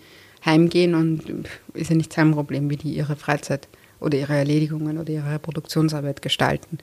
[0.45, 1.23] heimgehen und
[1.75, 3.69] ist ja nicht sein Problem, wie die ihre Freizeit
[4.01, 6.79] oder ihre Erledigungen oder ihre Produktionsarbeit gestalten.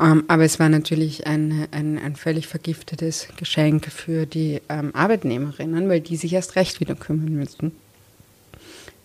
[0.00, 5.88] Ähm, aber es war natürlich ein, ein, ein, völlig vergiftetes Geschenk für die ähm, Arbeitnehmerinnen,
[5.88, 7.72] weil die sich erst recht wieder kümmern müssten.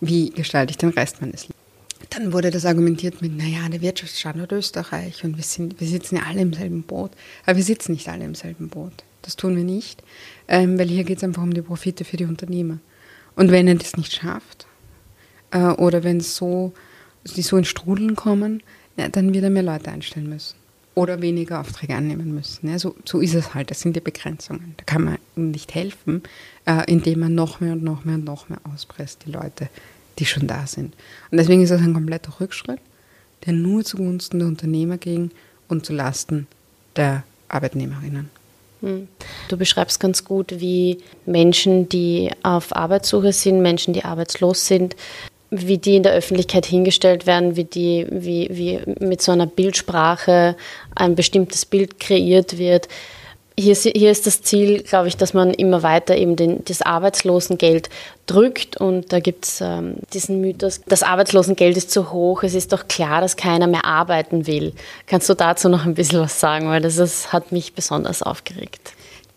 [0.01, 1.55] Wie gestalte ich den Rest meines Lebens?
[2.09, 6.23] Dann wurde das argumentiert mit, naja, der Wirtschaftsstandort Österreich und wir, sind, wir sitzen ja
[6.27, 7.11] alle im selben Boot.
[7.45, 9.03] Aber wir sitzen nicht alle im selben Boot.
[9.21, 10.01] Das tun wir nicht,
[10.47, 12.79] ähm, weil hier geht es einfach um die Profite für die Unternehmer.
[13.39, 14.67] Und wenn er das nicht schafft,
[15.51, 16.73] äh, oder wenn so,
[17.23, 18.61] die so in Strudeln kommen,
[18.97, 20.57] ja, dann wird er mehr Leute einstellen müssen.
[20.93, 22.67] Oder weniger Aufträge annehmen müssen.
[22.67, 23.71] Ja, so, so ist es halt.
[23.71, 24.73] Das sind die Begrenzungen.
[24.75, 26.21] Da kann man nicht helfen,
[26.65, 29.69] äh, indem man noch mehr und noch mehr und noch mehr auspresst, die Leute,
[30.17, 30.93] die schon da sind.
[31.31, 32.81] Und deswegen ist das ein kompletter Rückschritt,
[33.45, 35.31] der nur zugunsten der Unternehmer ging
[35.69, 36.45] und zu Lasten
[36.97, 38.29] der Arbeitnehmerinnen.
[38.81, 39.07] Hm.
[39.49, 44.95] Du beschreibst ganz gut, wie Menschen, die auf Arbeitssuche sind, Menschen, die arbeitslos sind,
[45.49, 50.55] wie die in der Öffentlichkeit hingestellt werden, wie, die, wie, wie mit so einer Bildsprache
[50.95, 52.87] ein bestimmtes Bild kreiert wird
[53.59, 57.89] hier, hier ist das Ziel, glaube ich, dass man immer weiter eben den, das Arbeitslosengeld
[58.25, 62.71] drückt und da gibt es ähm, diesen Mythos, das Arbeitslosengeld ist zu hoch, es ist
[62.73, 64.73] doch klar, dass keiner mehr arbeiten will.
[65.07, 68.93] Kannst du dazu noch ein bisschen was sagen, weil das ist, hat mich besonders aufgeregt.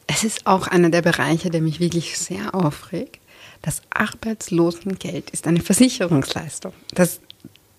[0.06, 3.20] Es ist auch einer der Bereiche, der mich wirklich sehr aufregt.
[3.62, 6.72] Das Arbeitslosengeld ist eine Versicherungsleistung.
[6.94, 7.20] Das,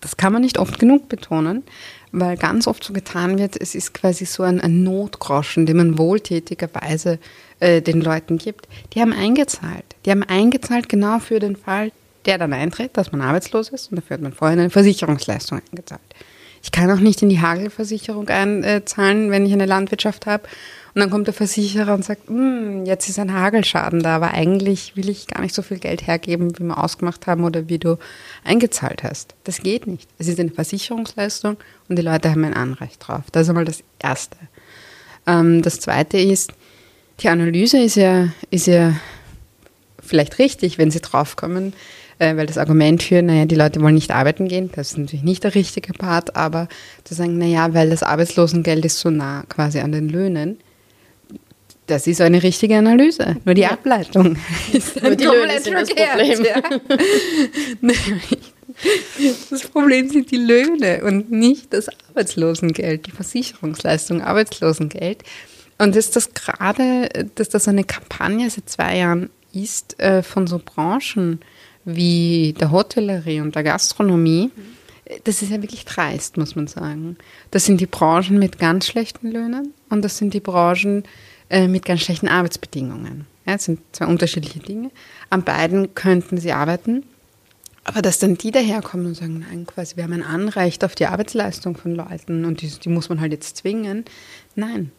[0.00, 1.62] das kann man nicht oft genug betonen,
[2.14, 5.98] weil ganz oft so getan wird, es ist quasi so ein, ein Notgroschen, den man
[5.98, 7.18] wohltätigerweise
[7.60, 8.68] äh, den Leuten gibt.
[8.92, 9.84] Die haben eingezahlt.
[10.04, 11.90] Die haben eingezahlt genau für den Fall,
[12.24, 16.00] der dann eintritt, dass man arbeitslos ist und dafür hat man vorher eine Versicherungsleistung eingezahlt.
[16.64, 20.44] Ich kann auch nicht in die Hagelversicherung einzahlen, wenn ich eine Landwirtschaft habe
[20.94, 24.96] und dann kommt der Versicherer und sagt, hm, jetzt ist ein Hagelschaden da, aber eigentlich
[24.96, 27.98] will ich gar nicht so viel Geld hergeben, wie wir ausgemacht haben oder wie du
[28.44, 29.34] eingezahlt hast.
[29.44, 30.08] Das geht nicht.
[30.18, 31.58] Es ist eine Versicherungsleistung
[31.90, 33.24] und die Leute haben ein Anrecht drauf.
[33.30, 34.38] Das ist einmal das Erste.
[35.26, 36.54] Ähm, das Zweite ist,
[37.20, 38.94] die Analyse ist ja, ist ja
[40.00, 41.74] vielleicht richtig, wenn sie draufkommen,
[42.18, 45.24] äh, weil das Argument für, naja, die Leute wollen nicht arbeiten gehen, das ist natürlich
[45.24, 46.68] nicht der richtige Part, aber
[47.04, 50.58] zu sagen, naja, weil das Arbeitslosengeld ist so nah quasi an den Löhnen,
[51.86, 53.36] das ist eine richtige Analyse.
[53.44, 53.72] Nur die ja.
[53.72, 54.38] Ableitung
[54.72, 56.44] ist Nur die Löhne sind das Problem.
[56.44, 56.62] Ja.
[59.50, 65.22] Das Problem sind die Löhne und nicht das Arbeitslosengeld, die Versicherungsleistung, Arbeitslosengeld.
[65.78, 70.60] Und ist das gerade, dass das eine Kampagne seit zwei Jahren ist äh, von so
[70.62, 71.40] Branchen
[71.84, 74.50] wie der Hotellerie und der Gastronomie,
[75.24, 77.16] das ist ja wirklich dreist, muss man sagen.
[77.50, 81.04] Das sind die Branchen mit ganz schlechten Löhnen und das sind die Branchen
[81.50, 83.26] äh, mit ganz schlechten Arbeitsbedingungen.
[83.46, 84.90] Ja, das sind zwei unterschiedliche Dinge.
[85.28, 87.04] An beiden könnten sie arbeiten.
[87.86, 91.04] Aber dass dann die daherkommen und sagen, nein, quasi, wir haben ein Anrecht auf die
[91.04, 94.06] Arbeitsleistung von Leuten und die, die muss man halt jetzt zwingen.
[94.54, 94.90] Nein.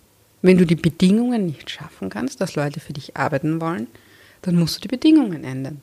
[0.44, 3.88] Wenn du die Bedingungen nicht schaffen kannst, dass Leute für dich arbeiten wollen,
[4.44, 5.82] dann musst du die Bedingungen ändern.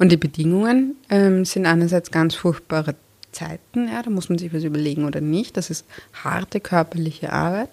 [0.00, 2.94] Und die Bedingungen ähm, sind einerseits ganz furchtbare
[3.32, 5.58] Zeiten, ja, da muss man sich was überlegen oder nicht.
[5.58, 5.84] Das ist
[6.24, 7.68] harte körperliche Arbeit.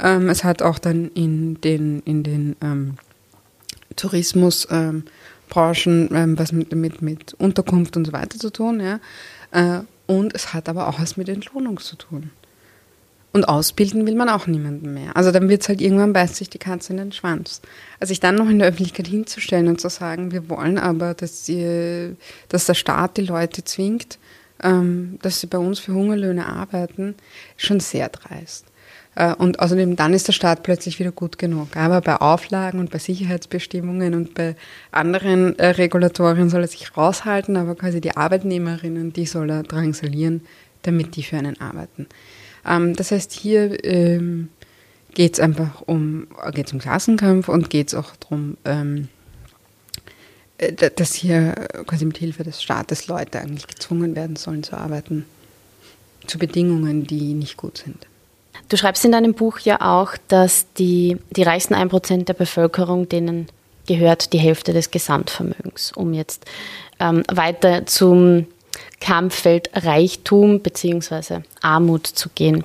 [0.00, 2.96] Ähm, es hat auch dann in den, in den ähm,
[3.94, 8.80] Tourismusbranchen ähm, was mit, mit, mit Unterkunft und so weiter zu tun.
[8.80, 8.98] Ja.
[9.52, 12.32] Äh, und es hat aber auch was mit Entlohnung zu tun.
[13.36, 15.14] Und ausbilden will man auch niemanden mehr.
[15.14, 17.60] Also dann wird es halt irgendwann beißt sich die Katze in den Schwanz.
[18.00, 21.42] Also sich dann noch in der Öffentlichkeit hinzustellen und zu sagen, wir wollen aber, dass,
[21.42, 22.16] die,
[22.48, 24.18] dass der Staat die Leute zwingt,
[24.62, 27.14] ähm, dass sie bei uns für Hungerlöhne arbeiten,
[27.58, 28.64] schon sehr dreist.
[29.16, 31.76] Äh, und außerdem dann ist der Staat plötzlich wieder gut genug.
[31.76, 34.56] Aber bei Auflagen und bei Sicherheitsbestimmungen und bei
[34.92, 40.40] anderen äh, Regulatorien soll er sich raushalten, aber quasi die Arbeitnehmerinnen, die soll er drangsalieren,
[40.80, 42.06] damit die für einen arbeiten.
[42.66, 44.48] Ähm, das heißt, hier ähm,
[45.14, 49.08] geht es einfach um, geht's um Klassenkampf und geht es auch darum, ähm,
[50.58, 51.54] äh, dass hier
[51.86, 55.24] quasi mit Hilfe des Staates Leute eigentlich gezwungen werden sollen zu arbeiten,
[56.26, 58.06] zu Bedingungen, die nicht gut sind.
[58.68, 63.46] Du schreibst in deinem Buch ja auch, dass die, die reichsten 1% der Bevölkerung, denen
[63.86, 66.44] gehört die Hälfte des Gesamtvermögens, um jetzt
[66.98, 68.46] ähm, weiter zum
[69.00, 71.40] Kampffeld Reichtum bzw.
[71.60, 72.64] Armut zu gehen.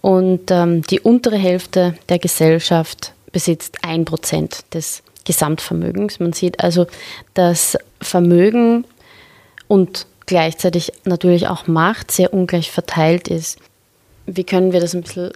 [0.00, 6.20] Und ähm, die untere Hälfte der Gesellschaft besitzt ein Prozent des Gesamtvermögens.
[6.20, 6.86] Man sieht also,
[7.34, 8.84] dass Vermögen
[9.66, 13.58] und gleichzeitig natürlich auch Macht sehr ungleich verteilt ist.
[14.26, 15.32] Wie können wir das ein bisschen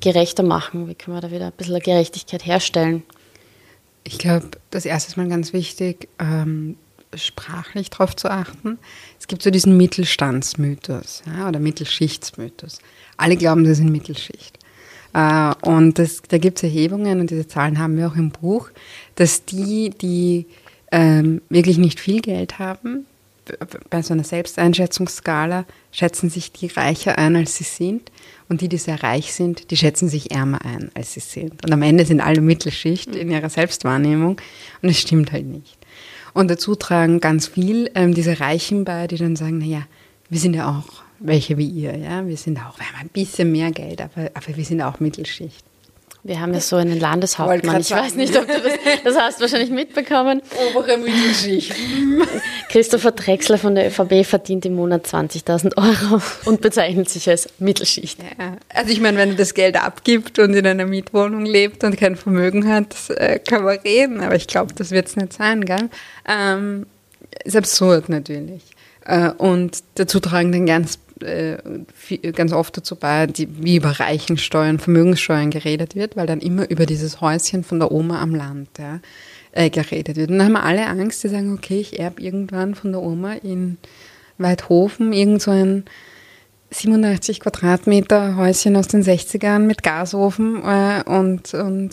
[0.00, 0.88] gerechter machen?
[0.88, 3.02] Wie können wir da wieder ein bisschen Gerechtigkeit herstellen?
[4.04, 6.76] Ich glaube, das erste ist mal ganz wichtig, ähm,
[7.14, 8.78] sprachlich darauf zu achten.
[9.18, 12.78] Es gibt so diesen Mittelstandsmythos ja, oder Mittelschichtsmythos.
[13.16, 14.58] Alle glauben, sie sind Mittelschicht.
[15.12, 18.70] Äh, und das, da gibt es Erhebungen, und diese Zahlen haben wir auch im Buch,
[19.16, 20.46] dass die, die
[20.92, 23.06] ähm, wirklich nicht viel Geld haben,
[23.88, 28.10] bei so einer Selbsteinschätzungsskala schätzen sich die reicher ein, als sie sind.
[28.48, 31.64] Und die, die sehr reich sind, die schätzen sich ärmer ein, als sie sind.
[31.64, 34.40] Und am Ende sind alle Mittelschicht in ihrer Selbstwahrnehmung.
[34.82, 35.78] Und es stimmt halt nicht.
[36.32, 39.82] Und dazu tragen ganz viel ähm, diese Reichen bei, die dann sagen, naja,
[40.28, 43.52] wir sind ja auch welche wie ihr, ja, wir sind auch, wir haben ein bisschen
[43.52, 45.64] mehr Geld, aber, aber wir sind auch Mittelschicht.
[46.22, 47.80] Wir haben ja so einen Landeshauptmann.
[47.80, 48.72] Ich weiß nicht, ob du das,
[49.04, 50.42] das hast wahrscheinlich mitbekommen.
[50.70, 51.74] Obere Mittelschicht.
[52.68, 58.18] Christopher Drexler von der ÖVP verdient im Monat 20.000 Euro und bezeichnet sich als Mittelschicht.
[58.38, 61.96] Ja, also ich meine, wenn er das Geld abgibt und in einer Mietwohnung lebt und
[61.96, 65.64] kein Vermögen hat, äh, kann man reden, aber ich glaube, das wird es nicht sein,
[65.64, 65.88] gell?
[66.28, 66.86] Ähm,
[67.44, 68.62] ist absurd natürlich.
[69.06, 71.58] Äh, und dazu tragen dann ganz äh,
[72.32, 76.86] ganz oft dazu bei, die, wie über Reichensteuern, Vermögenssteuern geredet wird, weil dann immer über
[76.86, 79.00] dieses Häuschen von der Oma am Land ja,
[79.52, 80.30] äh, geredet wird.
[80.30, 83.78] Und dann haben alle Angst, die sagen, okay, ich erbe irgendwann von der Oma in
[84.38, 85.84] Weidhofen irgend so ein
[86.70, 91.90] 87 Quadratmeter Häuschen aus den 60ern mit Gasofen äh, und, und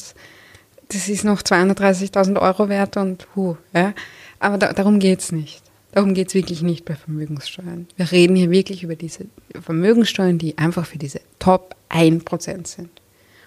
[0.90, 3.94] das ist noch 230.000 Euro wert und huh, ja.
[4.40, 5.64] Aber da, darum es nicht.
[5.98, 7.88] Darum geht es wirklich nicht bei Vermögenssteuern.
[7.96, 9.26] Wir reden hier wirklich über diese
[9.60, 12.90] Vermögenssteuern, die einfach für diese Top 1% sind.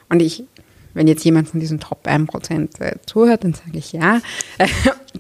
[0.09, 0.43] Und ich
[0.95, 4.21] wenn jetzt jemand von diesen Top 1% äh, zuhört, dann sage ich ja,
[4.59, 4.67] äh,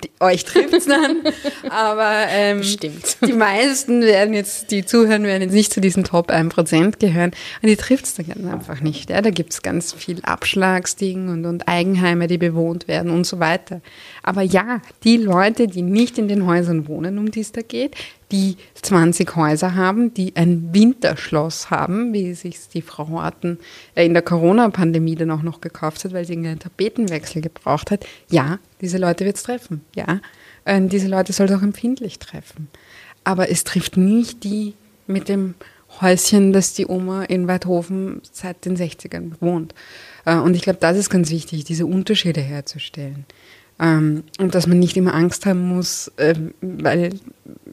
[0.03, 1.23] die, euch trifft es dann.
[1.71, 3.19] Aber ähm, Stimmt.
[3.27, 7.31] die meisten werden jetzt, die zuhören, werden jetzt nicht zu diesen Top 1% gehören.
[7.63, 9.11] Und die trifft es dann einfach nicht.
[9.11, 9.23] Ja.
[9.23, 13.81] Da gibt es ganz viel Abschlagsding und, und Eigenheime, die bewohnt werden und so weiter.
[14.23, 17.97] Aber ja, die Leute, die nicht in den Häusern wohnen, um die es da geht,
[18.31, 23.59] die 20 Häuser haben, die ein Winterschloss haben, wie sich die Frau Horten
[23.95, 28.07] äh, in der Corona-Pandemie dann auch noch gekauft hat, weil sie irgendeinen Tapetenwechsel gebraucht hat.
[28.31, 29.83] Ja, diese Leute wird es treffen.
[29.95, 30.21] Ja,
[30.67, 32.69] ähm, diese Leute soll es auch empfindlich treffen.
[33.25, 34.75] Aber es trifft nicht die
[35.07, 35.55] mit dem
[36.01, 39.75] Häuschen, das die Oma in Weidhofen seit den 60ern wohnt.
[40.25, 43.27] Äh, und ich glaube, das ist ganz wichtig, diese Unterschiede herzustellen.
[43.81, 47.19] Ähm, und dass man nicht immer Angst haben muss, ähm, weil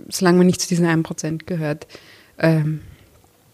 [0.10, 1.86] solange man nicht zu diesen 1% gehört,
[2.40, 2.82] ähm,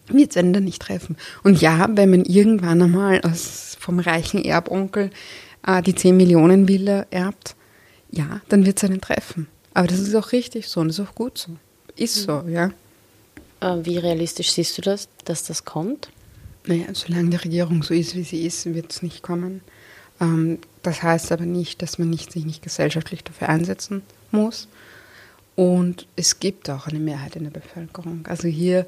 [0.06, 1.16] wird es einen dann nicht treffen.
[1.42, 5.10] Und ja, wenn man irgendwann einmal aus, vom reichen Erbonkel
[5.66, 7.56] äh, die 10 Millionen Villa erbt,
[8.10, 9.48] ja, dann wird es einen treffen.
[9.72, 11.56] Aber das ist auch richtig so und das ist auch gut so.
[11.96, 12.70] Ist so, ja.
[13.60, 16.10] Äh, wie realistisch siehst du das, dass das kommt?
[16.66, 19.60] Naja, solange die Regierung so ist, wie sie ist, wird es nicht kommen.
[20.24, 24.68] Ähm, das heißt aber nicht, dass man nicht, sich nicht gesellschaftlich dafür einsetzen muss.
[25.56, 28.26] Und es gibt auch eine Mehrheit in der Bevölkerung.
[28.28, 28.86] Also hier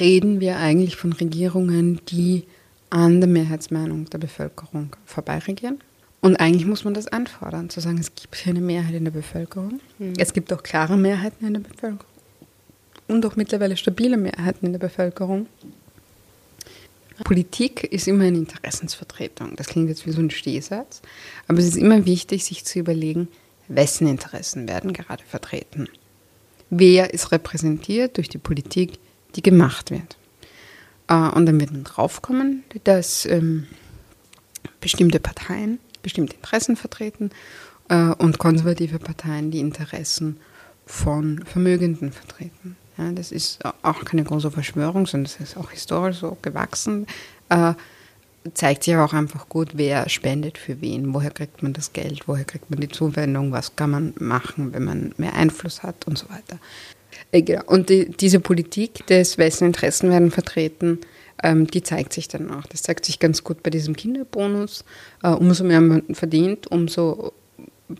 [0.00, 2.44] reden wir eigentlich von Regierungen, die
[2.90, 5.78] an der Mehrheitsmeinung der Bevölkerung vorbeiregieren.
[6.20, 9.12] Und eigentlich muss man das anfordern, zu sagen, es gibt hier eine Mehrheit in der
[9.12, 9.80] Bevölkerung.
[9.98, 10.14] Mhm.
[10.18, 12.12] Es gibt auch klare Mehrheiten in der Bevölkerung
[13.08, 15.46] und auch mittlerweile stabile Mehrheiten in der Bevölkerung.
[17.24, 19.56] Politik ist immer eine Interessensvertretung.
[19.56, 21.02] Das klingt jetzt wie so ein Stehsatz,
[21.48, 23.28] aber es ist immer wichtig, sich zu überlegen,
[23.68, 25.88] wessen Interessen werden gerade vertreten.
[26.70, 28.98] Wer ist repräsentiert durch die Politik,
[29.34, 30.16] die gemacht wird.
[31.08, 33.66] Äh, und dann wird man draufkommen, dass ähm,
[34.80, 37.30] bestimmte Parteien bestimmte Interessen vertreten
[37.88, 40.38] äh, und konservative Parteien die Interessen
[40.84, 42.76] von Vermögenden vertreten.
[42.98, 47.06] Ja, das ist auch keine große Verschwörung, sondern das ist auch historisch so gewachsen.
[47.48, 47.74] Äh,
[48.54, 52.44] zeigt sich auch einfach gut, wer spendet für wen, woher kriegt man das Geld, woher
[52.44, 56.28] kriegt man die Zuwendung, was kann man machen, wenn man mehr Einfluss hat und so
[56.28, 56.58] weiter.
[57.30, 57.62] Äh, genau.
[57.66, 60.98] Und die, diese Politik des wessen Interessen werden vertreten,
[61.42, 62.66] ähm, die zeigt sich dann auch.
[62.66, 64.84] Das zeigt sich ganz gut bei diesem Kinderbonus.
[65.22, 67.32] Äh, umso mehr man verdient, umso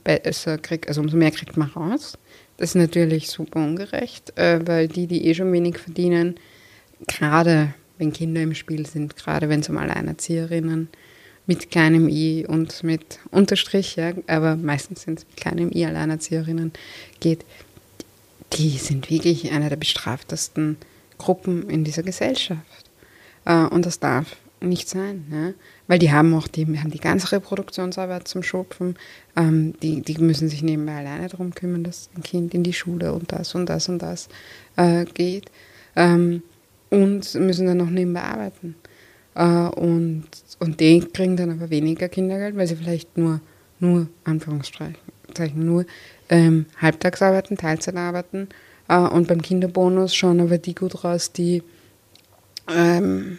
[0.05, 2.17] besser kriegt, also umso mehr kriegt man raus.
[2.63, 6.37] Das ist natürlich super ungerecht, äh, weil die, die eh schon wenig verdienen,
[7.09, 10.89] gerade wenn Kinder im Spiel sind, gerade wenn es um Alleinerzieherinnen
[11.49, 16.73] mit kleinem i und mit Unterstrich, ja, aber meistens sind es mit kleinem i Alleinerzieherinnen
[17.19, 17.45] geht,
[18.53, 20.77] die sind wirklich eine der bestraftesten
[21.19, 22.85] Gruppen in dieser Gesellschaft.
[23.45, 24.37] Äh, und das darf
[24.69, 25.55] nicht sein, ne?
[25.87, 28.97] weil die haben auch die, haben die ganze Reproduktionsarbeit zum Schupfen.
[29.37, 33.13] Ähm, die, die müssen sich nebenbei alleine darum kümmern, dass ein Kind in die Schule
[33.13, 34.29] und das und das und das
[34.77, 35.51] äh, geht.
[35.97, 36.43] Ähm,
[36.91, 38.75] und müssen dann noch nebenbei arbeiten.
[39.35, 40.25] Äh, und,
[40.59, 43.41] und die kriegen dann aber weniger Kindergeld, weil sie vielleicht nur,
[43.81, 44.97] nur Anführungszeichen,
[45.55, 45.87] nur
[46.29, 48.49] ähm, halbtags arbeiten, Teilzeit arbeiten.
[48.89, 51.63] Äh, und beim Kinderbonus schauen aber die gut raus, die
[52.69, 53.39] ähm,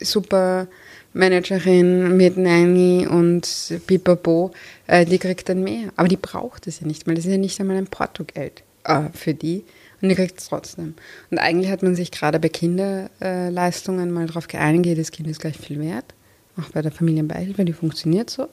[0.00, 0.68] super
[1.12, 4.52] Managerin mit Nanny und Pipapo,
[4.86, 5.92] äh, die kriegt dann mehr.
[5.96, 9.08] Aber die braucht es ja nicht, weil das ist ja nicht einmal ein Portogeld äh,
[9.12, 9.64] für die.
[10.00, 10.94] Und die kriegt es trotzdem.
[11.30, 15.58] Und eigentlich hat man sich gerade bei Kinderleistungen mal darauf geeinigt, jedes Kind ist gleich
[15.58, 16.06] viel wert.
[16.56, 18.48] Auch bei der Familienbeihilfe, die funktioniert so.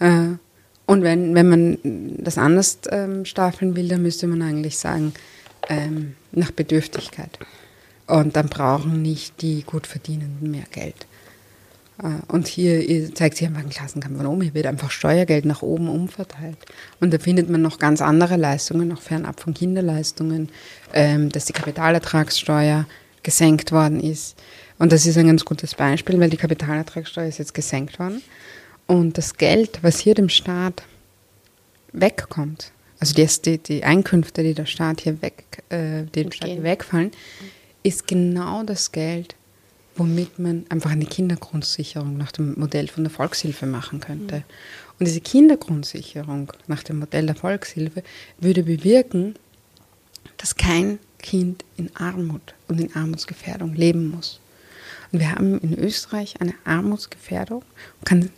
[0.00, 0.06] Mhm.
[0.06, 0.38] Äh,
[0.86, 1.78] und wenn, wenn man
[2.18, 5.14] das anders ähm, staffeln will, dann müsste man eigentlich sagen,
[5.68, 7.38] ähm, nach Bedürftigkeit.
[8.06, 11.06] Und dann brauchen nicht die gut Verdienenden mehr Geld.
[12.02, 14.42] Äh, und hier zeigt sich einfach ein Klassenkampf von oben.
[14.42, 16.58] Hier wird einfach Steuergeld nach oben umverteilt.
[17.00, 20.50] Und da findet man noch ganz andere Leistungen, noch fernab von Kinderleistungen,
[20.92, 22.86] ähm, dass die Kapitalertragssteuer
[23.22, 24.36] gesenkt worden ist.
[24.78, 28.22] Und das ist ein ganz gutes Beispiel, weil die Kapitalertragssteuer ist jetzt gesenkt worden.
[28.86, 30.84] Und das Geld, was hier dem Staat
[31.92, 37.10] wegkommt, also die, die Einkünfte, die der Staat hier weg, äh, dem Staat hier wegfallen,
[37.86, 39.36] ist genau das Geld,
[39.94, 44.38] womit man einfach eine Kindergrundsicherung nach dem Modell von der Volkshilfe machen könnte.
[44.38, 44.44] Mhm.
[44.98, 48.02] Und diese Kindergrundsicherung nach dem Modell der Volkshilfe
[48.38, 49.36] würde bewirken,
[50.36, 54.40] dass kein Kind in Armut und in Armutsgefährdung leben muss.
[55.12, 57.62] Und wir haben in Österreich eine Armutsgefährdung
[58.00, 58.30] und kann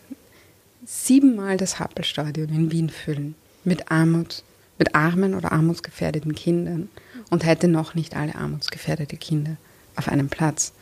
[0.84, 3.34] siebenmal das Happelstadion in Wien füllen
[3.64, 4.42] mit Armut,
[4.78, 6.90] mit armen oder armutsgefährdeten Kindern
[7.30, 9.56] und hätte noch nicht alle armutsgefährdete Kinder
[9.96, 10.72] auf einem Platz.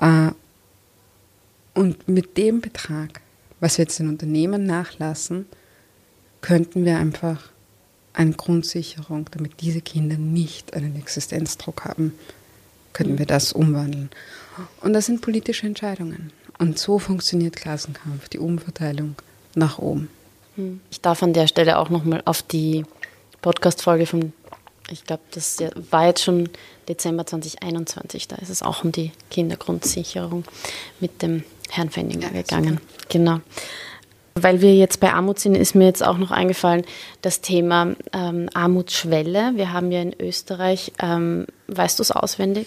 [0.00, 0.30] Äh,
[1.74, 3.20] und mit dem Betrag,
[3.60, 5.46] was wir jetzt den Unternehmen nachlassen,
[6.40, 7.48] könnten wir einfach
[8.12, 12.12] eine Grundsicherung, damit diese Kinder nicht einen Existenzdruck haben,
[12.92, 14.10] könnten wir das umwandeln.
[14.80, 16.32] Und das sind politische Entscheidungen.
[16.58, 19.16] Und so funktioniert Klassenkampf, die Umverteilung
[19.56, 20.08] nach oben.
[20.54, 20.80] Hm.
[20.90, 22.84] Ich darf an der Stelle auch nochmal auf die
[23.42, 24.32] Podcast-Folge von,
[24.90, 25.58] ich glaube, das
[25.90, 26.48] war jetzt schon
[26.88, 30.44] Dezember 2021, da ist es auch um die Kindergrundsicherung
[31.00, 32.80] mit dem Herrn Fendinger ja, gegangen.
[32.80, 33.06] Super.
[33.08, 33.40] Genau.
[34.34, 36.84] Weil wir jetzt bei Armut sind, ist mir jetzt auch noch eingefallen,
[37.22, 39.52] das Thema ähm, Armutsschwelle.
[39.54, 42.66] Wir haben ja in Österreich, ähm, weißt du es auswendig?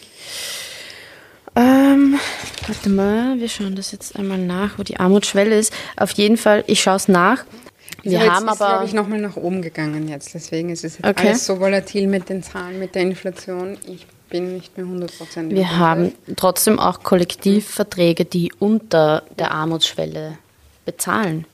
[1.57, 2.19] Ähm,
[2.67, 5.73] warte mal, wir schauen das jetzt einmal nach, wo die Armutsschwelle ist.
[5.97, 7.43] Auf jeden Fall, ich schaue es nach.
[8.09, 8.71] Wir so, haben ist, aber.
[8.71, 10.33] glaube ich, nochmal nach oben gegangen jetzt.
[10.33, 11.29] Deswegen ist es jetzt okay.
[11.29, 13.77] alles so volatil mit den Zahlen, mit der Inflation.
[13.87, 20.37] Ich bin nicht mehr 100% Wir haben trotzdem auch Kollektivverträge, die unter der Armutsschwelle
[20.85, 21.45] bezahlen.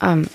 [0.00, 0.28] Ähm,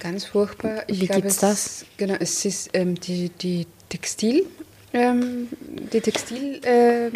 [0.00, 0.82] Ganz furchtbar.
[0.88, 1.84] Ich wie gibt es das?
[1.96, 4.46] Genau, es ist ähm, die, die Textil,
[4.92, 5.48] ähm,
[5.92, 7.08] die Textil äh,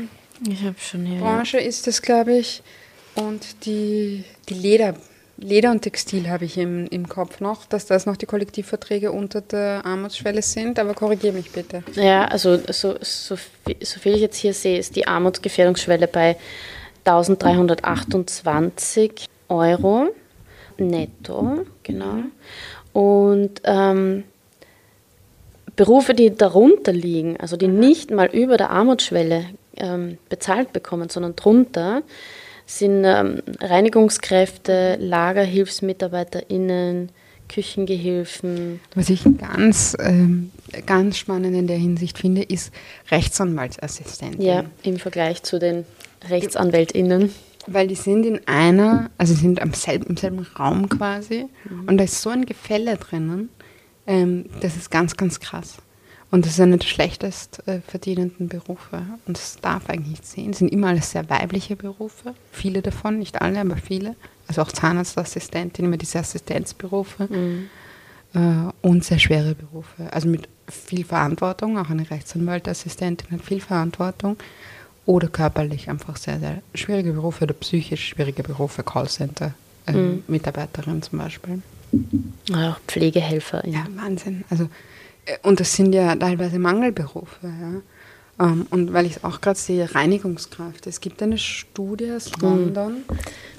[0.48, 1.66] ich schon hier, Branche ja.
[1.66, 2.62] ist das, glaube ich,
[3.14, 4.94] und die, die Leder
[5.42, 9.40] Leder und Textil habe ich im, im Kopf noch, dass das noch die Kollektivverträge unter
[9.40, 11.82] der Armutsschwelle sind, aber korrigiere mich bitte.
[11.94, 13.34] Ja, also so, so,
[13.82, 16.36] so viel ich jetzt hier sehe, ist die Armutsgefährdungsschwelle bei
[17.04, 20.10] 1328 Euro
[20.78, 22.18] netto, genau.
[22.92, 24.22] Und ähm,
[25.76, 29.44] Berufe, die darunter liegen, also die nicht mal über der Armutsschwelle
[29.76, 32.02] ähm, bezahlt bekommen, sondern drunter,
[32.78, 37.10] sind ähm, Reinigungskräfte, LagerhilfsmitarbeiterInnen,
[37.48, 38.80] Küchengehilfen.
[38.94, 40.52] Was ich ganz, ähm,
[40.86, 42.72] ganz spannend in der Hinsicht finde, ist
[43.10, 44.40] Rechtsanwaltsassistenten.
[44.40, 45.84] Ja, im Vergleich zu den
[46.28, 47.30] RechtsanwältInnen.
[47.66, 51.84] Weil die sind in einer, also sind am selben, im selben Raum quasi mhm.
[51.86, 53.50] und da ist so ein Gefälle drinnen,
[54.06, 55.76] ähm, das ist ganz, ganz krass.
[56.32, 59.02] Und das ist einer der schlechtest äh, verdienenden Berufe.
[59.26, 60.50] Und das darf eigentlich nicht sehen.
[60.52, 62.34] Es sind immer alles sehr weibliche Berufe.
[62.50, 64.16] Viele davon, nicht alle, aber viele.
[64.48, 67.28] Also auch Zahnarztassistentin, immer diese Assistenzberufe.
[67.30, 67.68] Mhm.
[68.32, 70.10] Äh, und sehr schwere Berufe.
[70.10, 71.76] Also mit viel Verantwortung.
[71.76, 74.38] Auch eine Rechtsanwaltassistentin hat viel Verantwortung.
[75.04, 78.82] Oder körperlich einfach sehr, sehr schwierige Berufe oder psychisch schwierige Berufe.
[78.82, 79.52] Callcenter,
[79.86, 80.24] äh, mhm.
[80.28, 81.60] Mitarbeiterin zum Beispiel.
[82.54, 83.68] Auch Pflegehelfer.
[83.68, 84.44] Ja, Wahnsinn.
[84.48, 84.70] Also
[85.42, 87.36] und das sind ja teilweise Mangelberufe.
[87.42, 88.46] Ja.
[88.46, 90.86] Ähm, und weil ich es auch gerade sehe, Reinigungskraft.
[90.86, 92.42] Es gibt eine Studie aus mhm.
[92.42, 92.96] London,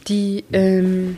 [0.08, 1.18] die ähm,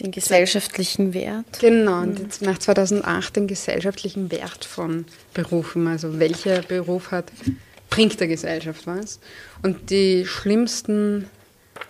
[0.00, 1.60] den gesellschaftlichen Wert.
[1.60, 2.28] Genau, mhm.
[2.40, 5.86] nach 2008 den gesellschaftlichen Wert von Berufen.
[5.86, 7.30] Also welcher Beruf hat,
[7.88, 9.20] bringt der Gesellschaft was.
[9.62, 11.26] Und die schlimmsten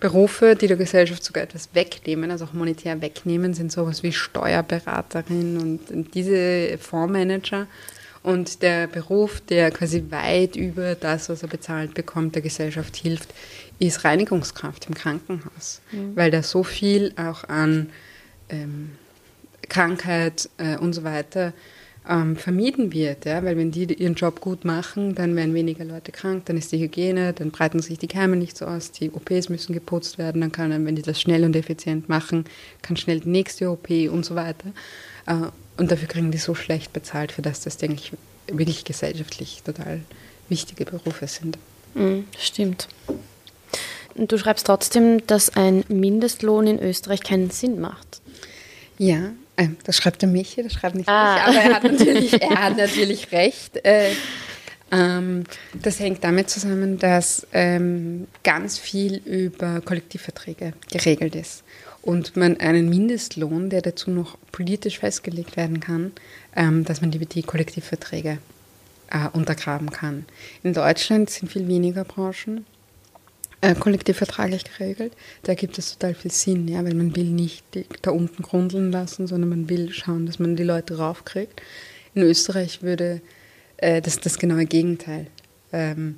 [0.01, 5.57] Berufe, die der Gesellschaft sogar etwas wegnehmen, also auch monetär wegnehmen, sind sowas wie Steuerberaterin
[5.59, 7.66] und diese Fondsmanager.
[8.22, 13.32] Und der Beruf, der quasi weit über das, was er bezahlt bekommt, der Gesellschaft hilft,
[13.78, 16.16] ist Reinigungskraft im Krankenhaus, mhm.
[16.16, 17.91] weil da so viel auch an
[18.49, 18.93] ähm,
[19.68, 21.53] Krankheit äh, und so weiter
[22.09, 23.24] ähm, vermieden wird.
[23.24, 23.44] Ja?
[23.44, 26.78] Weil wenn die ihren Job gut machen, dann werden weniger Leute krank, dann ist die
[26.78, 30.52] Hygiene, dann breiten sich die Keime nicht so aus, die OPs müssen geputzt werden, dann
[30.52, 32.44] kann, wenn die das schnell und effizient machen,
[32.82, 34.72] kann schnell die nächste OP und so weiter.
[35.26, 35.34] Äh,
[35.76, 38.12] und dafür kriegen die so schlecht bezahlt, für das das, denke ich,
[38.50, 40.00] wirklich gesellschaftlich total
[40.48, 41.59] wichtige Berufe sind.
[41.94, 42.88] Mhm, stimmt.
[44.14, 48.22] Du schreibst trotzdem, dass ein Mindestlohn in Österreich keinen Sinn macht.
[48.98, 49.32] Ja,
[49.84, 51.36] das schreibt der Michi, das schreibt nicht ah.
[51.36, 53.84] ich, aber er hat natürlich, er hat natürlich recht.
[53.84, 54.11] Äh,
[54.92, 55.44] ähm,
[55.74, 61.64] das hängt damit zusammen, dass ähm, ganz viel über Kollektivverträge geregelt ist
[62.02, 66.12] und man einen Mindestlohn, der dazu noch politisch festgelegt werden kann,
[66.54, 68.38] ähm, dass man die, die Kollektivverträge
[69.11, 70.24] äh, untergraben kann.
[70.62, 72.64] In Deutschland sind viel weniger Branchen
[73.61, 75.12] äh, kollektivvertraglich geregelt.
[75.42, 78.92] Da gibt es total viel Sinn, ja, weil man will nicht die, da unten grundeln
[78.92, 81.62] lassen, sondern man will schauen, dass man die Leute raufkriegt.
[82.14, 83.20] In Österreich würde
[83.78, 85.26] äh, das das genaue Gegenteil
[85.72, 86.16] ähm,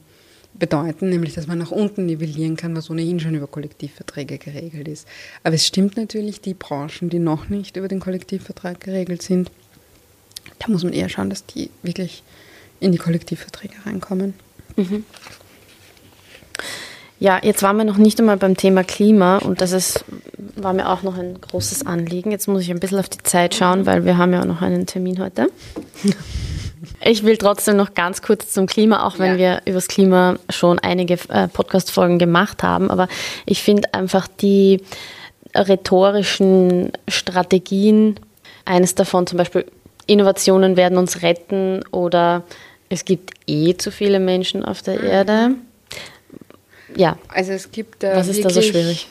[0.55, 5.07] bedeuten, nämlich dass man nach unten nivellieren kann, was ohnehin schon über Kollektivverträge geregelt ist.
[5.45, 9.51] Aber es stimmt natürlich, die Branchen, die noch nicht über den Kollektivvertrag geregelt sind,
[10.59, 12.22] da muss man eher schauen, dass die wirklich
[12.80, 14.34] in die Kollektivverträge reinkommen.
[14.76, 15.05] Mhm.
[17.21, 20.05] Ja, jetzt waren wir noch nicht einmal beim Thema Klima und das ist,
[20.55, 22.31] war mir auch noch ein großes Anliegen.
[22.31, 24.62] Jetzt muss ich ein bisschen auf die Zeit schauen, weil wir haben ja auch noch
[24.62, 25.49] einen Termin heute.
[27.05, 29.39] Ich will trotzdem noch ganz kurz zum Klima, auch wenn ja.
[29.39, 32.91] wir über das Klima schon einige äh, Podcast-Folgen gemacht haben.
[32.91, 33.09] Aber
[33.47, 34.83] ich finde einfach die
[35.55, 38.21] rhetorischen Strategien,
[38.64, 39.64] eines davon zum Beispiel,
[40.07, 42.45] Innovationen werden uns retten oder
[42.89, 45.07] es gibt eh zu viele Menschen auf der mhm.
[45.07, 45.51] Erde
[46.97, 47.18] ja.
[47.28, 49.09] Also es gibt da Was ist da so schwierig?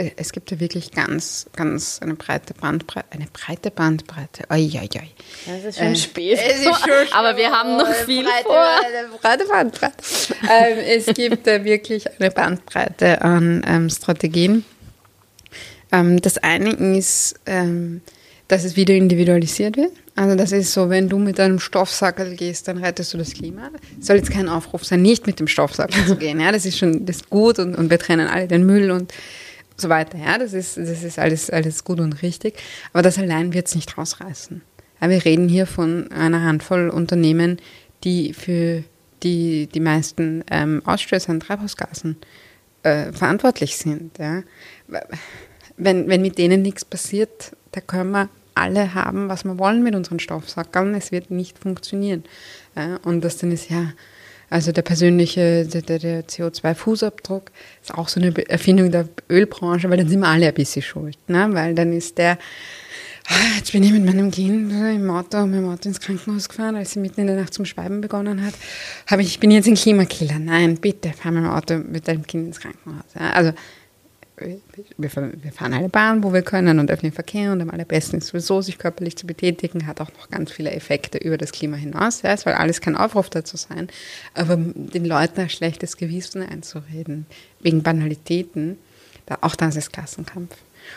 [0.00, 3.06] Äh, es gibt da wirklich ganz, ganz eine breite Bandbreite.
[3.10, 4.44] Eine breite Bandbreite.
[4.50, 5.08] Oi, oi, oi.
[5.46, 6.38] Es ist schon äh, spät.
[6.42, 8.56] Es ist schon Aber wir haben noch viel breite, vor.
[8.56, 9.94] Eine breite Bandbreite.
[10.50, 14.64] ähm, es gibt da wirklich eine Bandbreite an ähm, Strategien.
[15.92, 18.00] Ähm, das eine ist, ähm,
[18.50, 19.92] dass es wieder individualisiert wird.
[20.16, 23.70] Also das ist so, wenn du mit einem Stoffsackel gehst, dann rettest du das Klima.
[23.96, 26.40] Das soll jetzt kein Aufruf sein, nicht mit dem Stoffsackel zu gehen.
[26.40, 29.14] Ja, das ist schon das ist gut und, und wir trennen alle den Müll und
[29.76, 30.18] so weiter.
[30.18, 32.58] Ja, das ist, das ist alles, alles gut und richtig.
[32.92, 34.62] Aber das allein wird es nicht rausreißen.
[35.00, 37.58] Ja, wir reden hier von einer Handvoll Unternehmen,
[38.02, 38.82] die für
[39.22, 42.16] die die meisten ähm, Ausstöße an Treibhausgasen
[42.82, 44.18] äh, verantwortlich sind.
[44.18, 44.42] Ja.
[45.76, 48.28] Wenn, wenn mit denen nichts passiert, da können wir
[48.60, 52.24] alle haben, was wir wollen mit unseren Stoffsackern, es wird nicht funktionieren.
[52.76, 52.98] Ja.
[53.04, 53.92] Und das dann ist ja,
[54.48, 57.50] also der persönliche, der, der CO2-Fußabdruck
[57.82, 61.18] ist auch so eine Erfindung der Ölbranche, weil dann sind wir alle ein bisschen schuld.
[61.28, 61.48] Ne?
[61.52, 62.38] Weil dann ist der,
[63.32, 66.74] Ah, jetzt bin ich mit meinem Kind im Auto, mit dem Auto ins Krankenhaus gefahren,
[66.74, 68.54] als sie mitten in der Nacht zum Schweiben begonnen hat.
[69.06, 70.40] Habe ich, ich bin jetzt ein Klimakiller.
[70.40, 73.04] Nein, bitte, fahr mit dem Auto mit deinem Kind ins Krankenhaus.
[73.14, 73.52] Ja, also,
[74.40, 74.60] wir,
[74.96, 78.62] wir fahren eine Bahn, wo wir können und öffnen Verkehr und am allerbesten ist sowieso,
[78.62, 82.22] sich körperlich zu betätigen, hat auch noch ganz viele Effekte über das Klima hinaus.
[82.22, 83.88] Ja, es soll alles kein Aufruf dazu sein,
[84.34, 87.26] aber den Leuten ein schlechtes Gewissen einzureden,
[87.60, 88.78] wegen Banalitäten,
[89.26, 90.56] da, auch das ist Klassenkampf.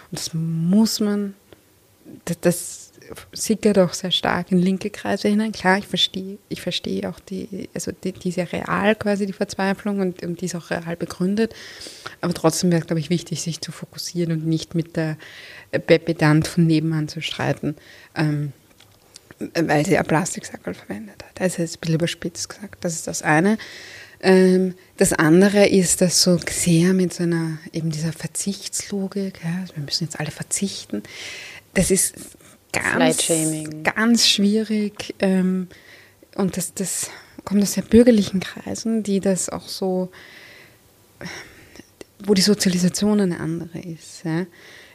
[0.09, 1.35] Und das muss man
[2.25, 2.82] das, das
[3.31, 5.51] sickert auch sehr stark in linke Kreise hinein.
[5.51, 9.99] Klar, ich verstehe, ich verstehe auch die, also die, die ist real quasi, die Verzweiflung
[9.99, 11.53] und, und die ist auch real begründet.
[12.21, 15.17] Aber trotzdem wäre es, glaube ich, wichtig, sich zu fokussieren und nicht mit der
[15.71, 17.75] Bepedant von nebenan zu streiten,
[18.15, 18.53] ähm,
[19.39, 21.31] weil sie ja Plastiksackel verwendet hat.
[21.35, 22.83] Das ist jetzt ein bisschen überspitzt gesagt.
[22.83, 23.57] Das ist das eine.
[24.21, 29.75] Ähm, das andere ist, dass so sehr mit so einer, eben dieser Verzichtslogik, ja, also
[29.75, 31.03] wir müssen jetzt alle verzichten,
[31.73, 32.15] das ist
[32.73, 33.31] ganz,
[33.83, 35.15] ganz schwierig.
[35.19, 35.67] Ähm,
[36.35, 37.09] und das, das
[37.45, 40.09] kommt aus sehr bürgerlichen Kreisen, die das auch so,
[42.19, 44.23] wo die Sozialisation eine andere ist.
[44.23, 44.45] Ja.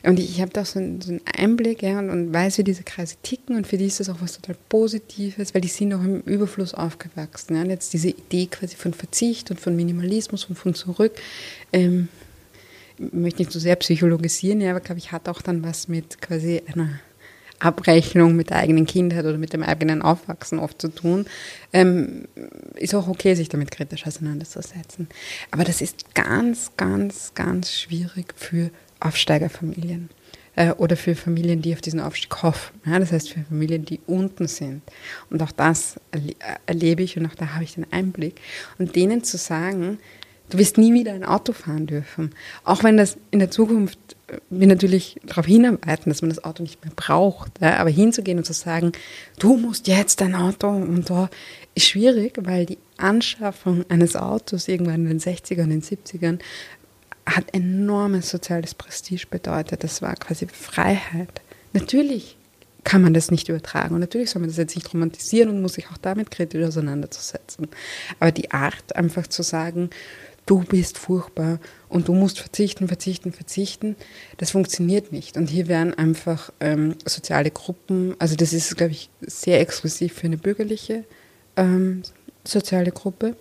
[0.03, 2.65] Und ich, ich habe da so, einen, so einen Einblick ja, und, und, weiß, wie
[2.65, 5.93] diese Kreise ticken und für die ist das auch was total Positives, weil die sind
[5.93, 7.57] auch im Überfluss aufgewachsen.
[7.57, 7.63] Ja.
[7.63, 11.13] Und jetzt diese Idee quasi von Verzicht und von Minimalismus und von zurück,
[11.73, 12.09] ähm,
[12.99, 16.21] ich möchte nicht so sehr psychologisieren, ja, aber glaube ich, hat auch dann was mit
[16.21, 16.99] quasi einer
[17.61, 21.27] Abrechnung mit der eigenen Kindheit oder mit dem eigenen Aufwachsen oft zu tun.
[21.73, 22.29] Ähm,
[22.75, 25.09] ist auch okay, sich damit kritisch auseinanderzusetzen.
[25.51, 30.11] Aber das ist ganz, ganz, ganz schwierig für Aufsteigerfamilien
[30.57, 32.81] äh, oder für Familien, die auf diesen Aufstieg hoffen.
[32.85, 34.83] Ja, das heißt für Familien, die unten sind.
[35.31, 36.35] Und auch das erle
[36.67, 38.41] erlebe ich und auch da habe ich den Einblick.
[38.79, 39.99] Und denen zu sagen,
[40.51, 42.35] Du wirst nie wieder ein Auto fahren dürfen.
[42.65, 44.18] Auch wenn das in der Zukunft äh,
[44.51, 47.53] wir natürlich darauf hinarbeiten, dass man das Auto nicht mehr braucht.
[47.61, 48.93] Ja, aber hinzugehen und zu sagen,
[49.39, 51.31] du musst jetzt ein Auto und da
[51.75, 56.39] ist schwierig, weil die Anschaffung eines Autos irgendwann in den 60ern, in den 70ern
[57.27, 59.85] hat enormes soziales Prestige bedeutet.
[59.85, 61.43] Das war quasi Freiheit.
[61.73, 62.37] Natürlich
[62.85, 63.95] kann man das nicht übertragen.
[63.95, 67.69] Und natürlich soll man das jetzt nicht romantisieren und muss sich auch damit kritisch auseinanderzusetzen.
[68.19, 69.91] Aber die Art, einfach zu sagen,
[70.49, 73.97] du bist furchtbar und du musst verzichten, verzichten, verzichten.
[74.39, 75.37] Das funktioniert nicht.
[75.37, 80.27] Und hier werden einfach ähm, soziale Gruppen, also das ist, glaube ich, sehr exklusiv für
[80.27, 81.05] eine bürgerliche
[81.57, 82.03] ähm,
[82.45, 83.37] soziale Gruppe.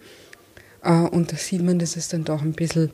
[0.84, 2.92] Äh, und da sieht man, dass es dann doch ein bisschen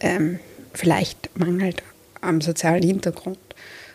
[0.00, 0.38] ähm,
[0.72, 1.82] vielleicht mangelt
[2.20, 3.38] am sozialen Hintergrund.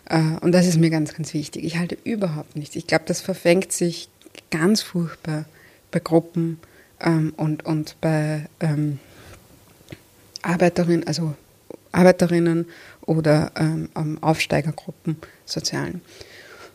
[0.09, 1.63] Äh, und das ist mir ganz, ganz wichtig.
[1.63, 2.75] Ich halte überhaupt nichts.
[2.75, 4.09] Ich glaube, das verfängt sich
[4.51, 5.45] ganz furchtbar
[5.91, 6.59] bei Gruppen,
[6.99, 8.99] ähm, und, und bei ähm,
[10.41, 11.35] Arbeiterinnen, also
[11.91, 12.65] Arbeiterinnen
[13.01, 13.89] oder ähm,
[14.21, 16.01] Aufsteigergruppen, sozialen.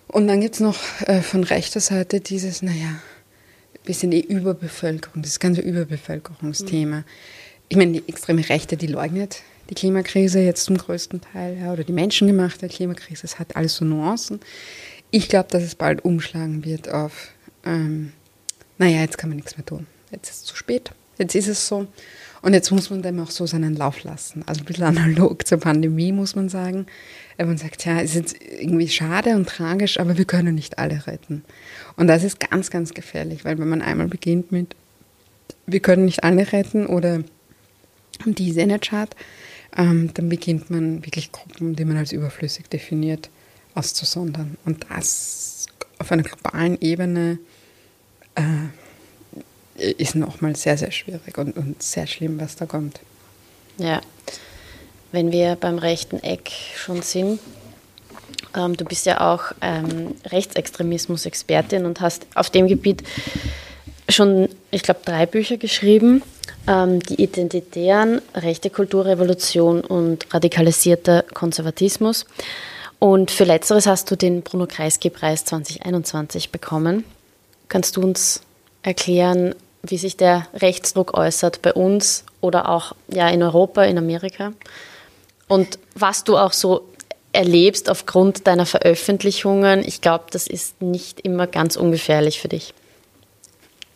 [0.08, 3.00] Und dann gibt es noch äh, von rechter Seite dieses, naja,
[3.84, 6.98] wir sind eh Überbevölkerung, das ganze Überbevölkerungsthema.
[6.98, 7.04] Mhm.
[7.68, 11.84] Ich meine, die extreme Rechte, die leugnet die Klimakrise jetzt zum größten Teil, ja, oder
[11.84, 14.40] die menschengemachte Klimakrise, es hat alles so Nuancen.
[15.10, 17.28] Ich glaube, dass es bald umschlagen wird auf,
[17.64, 18.12] ähm,
[18.76, 21.66] naja, jetzt kann man nichts mehr tun jetzt ist es zu spät, jetzt ist es
[21.66, 21.86] so.
[22.42, 24.42] Und jetzt muss man dem auch so seinen Lauf lassen.
[24.46, 26.86] Also ein bisschen analog zur Pandemie, muss man sagen.
[27.38, 31.44] Man sagt, ja, ist jetzt irgendwie schade und tragisch, aber wir können nicht alle retten.
[31.96, 34.76] Und das ist ganz, ganz gefährlich, weil wenn man einmal beginnt mit,
[35.66, 37.22] wir können nicht alle retten oder
[38.24, 38.96] diese Energy
[39.76, 43.30] ähm, dann beginnt man wirklich Gruppen, die man als überflüssig definiert,
[43.74, 44.56] auszusondern.
[44.64, 45.66] Und das
[45.98, 47.38] auf einer globalen Ebene
[48.34, 48.42] äh,
[49.76, 53.00] ist nochmal sehr, sehr schwierig und, und sehr schlimm, was da kommt.
[53.78, 54.00] Ja,
[55.12, 57.40] wenn wir beim rechten Eck schon sind,
[58.56, 63.02] ähm, du bist ja auch ähm, Rechtsextremismus-Expertin und hast auf dem Gebiet
[64.08, 66.22] schon, ich glaube, drei Bücher geschrieben.
[66.66, 72.26] Ähm, die Identitären, Rechte Kulturrevolution und radikalisierter Konservatismus.
[72.98, 77.04] Und für Letzteres hast du den Bruno Kreisky-Preis 2021 bekommen.
[77.68, 78.42] Kannst du uns
[78.82, 84.52] erklären, wie sich der Rechtsdruck äußert bei uns oder auch ja, in Europa, in Amerika.
[85.48, 86.88] Und was du auch so
[87.32, 92.74] erlebst aufgrund deiner Veröffentlichungen, ich glaube, das ist nicht immer ganz ungefährlich für dich.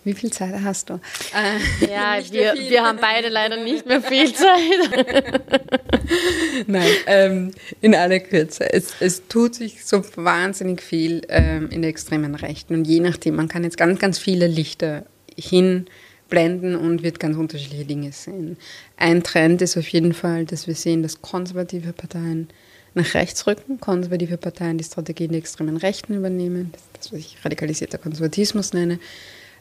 [0.07, 1.01] Wie viel Zeit hast du?
[1.35, 5.11] Äh, ja, wir, wir haben beide leider nicht mehr viel Zeit.
[6.69, 7.51] Nein, ähm,
[7.81, 8.73] in aller Kürze.
[8.73, 12.75] Es, es tut sich so wahnsinnig viel ähm, in der extremen Rechten.
[12.75, 17.85] Und je nachdem, man kann jetzt ganz, ganz viele Lichter hinblenden und wird ganz unterschiedliche
[17.85, 18.59] Dinge sehen.
[18.97, 22.47] Ein Trend ist auf jeden Fall, dass wir sehen, dass konservative Parteien
[22.95, 27.45] nach rechts rücken, konservative Parteien die Strategien der extremen Rechten übernehmen, das, das was ich
[27.45, 29.01] radikalisierter Konservatismus nenne.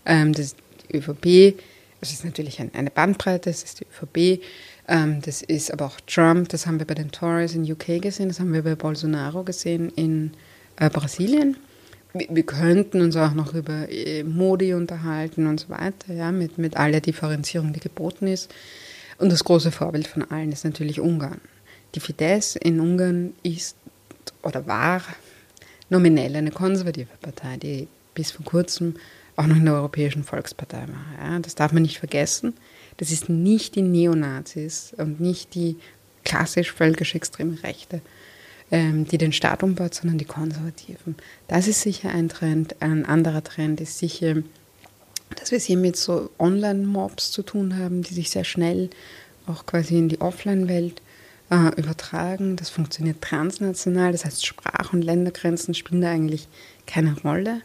[0.05, 0.57] Ähm, das ist
[0.89, 1.57] die ÖVP,
[1.99, 4.43] das ist natürlich eine Bandbreite, das ist die ÖVP,
[4.87, 8.27] ähm, das ist aber auch Trump, das haben wir bei den Tories in UK gesehen,
[8.27, 10.31] das haben wir bei Bolsonaro gesehen in
[10.77, 11.57] äh, Brasilien.
[12.13, 16.57] Wir, wir, könnten uns auch noch über äh, Modi unterhalten und so weiter, ja, mit,
[16.57, 18.53] mit all Differenzierung, die geboten ist.
[19.17, 21.41] Und das große Vorbild von allen ist natürlich Ungarn.
[21.95, 23.75] Die Fidesz in Ungarn ist
[24.43, 25.01] oder war
[25.89, 28.95] nominell eine konservative Partei, die bis vor kurzem
[29.35, 31.27] auch noch in der Europäischen Volkspartei war.
[31.29, 32.53] Ja, das darf man nicht vergessen.
[32.97, 35.77] Das ist nicht die Neonazis und nicht die
[36.23, 38.01] klassisch völkisch extreme Rechte,
[38.71, 41.15] ähm, die den Staat umbaut, sondern die Konservativen.
[41.47, 42.81] Das ist sicher ein Trend.
[42.81, 44.35] Ein anderer Trend ist sicher,
[45.35, 48.89] dass wir es hier mit so Online-Mobs zu tun haben, die sich sehr schnell
[49.47, 51.01] auch quasi in die Offline-Welt
[51.49, 52.55] äh, übertragen.
[52.55, 56.47] Das funktioniert transnational, das heißt Sprach- und Ländergrenzen spielen da eigentlich
[56.87, 57.61] keine Rolle.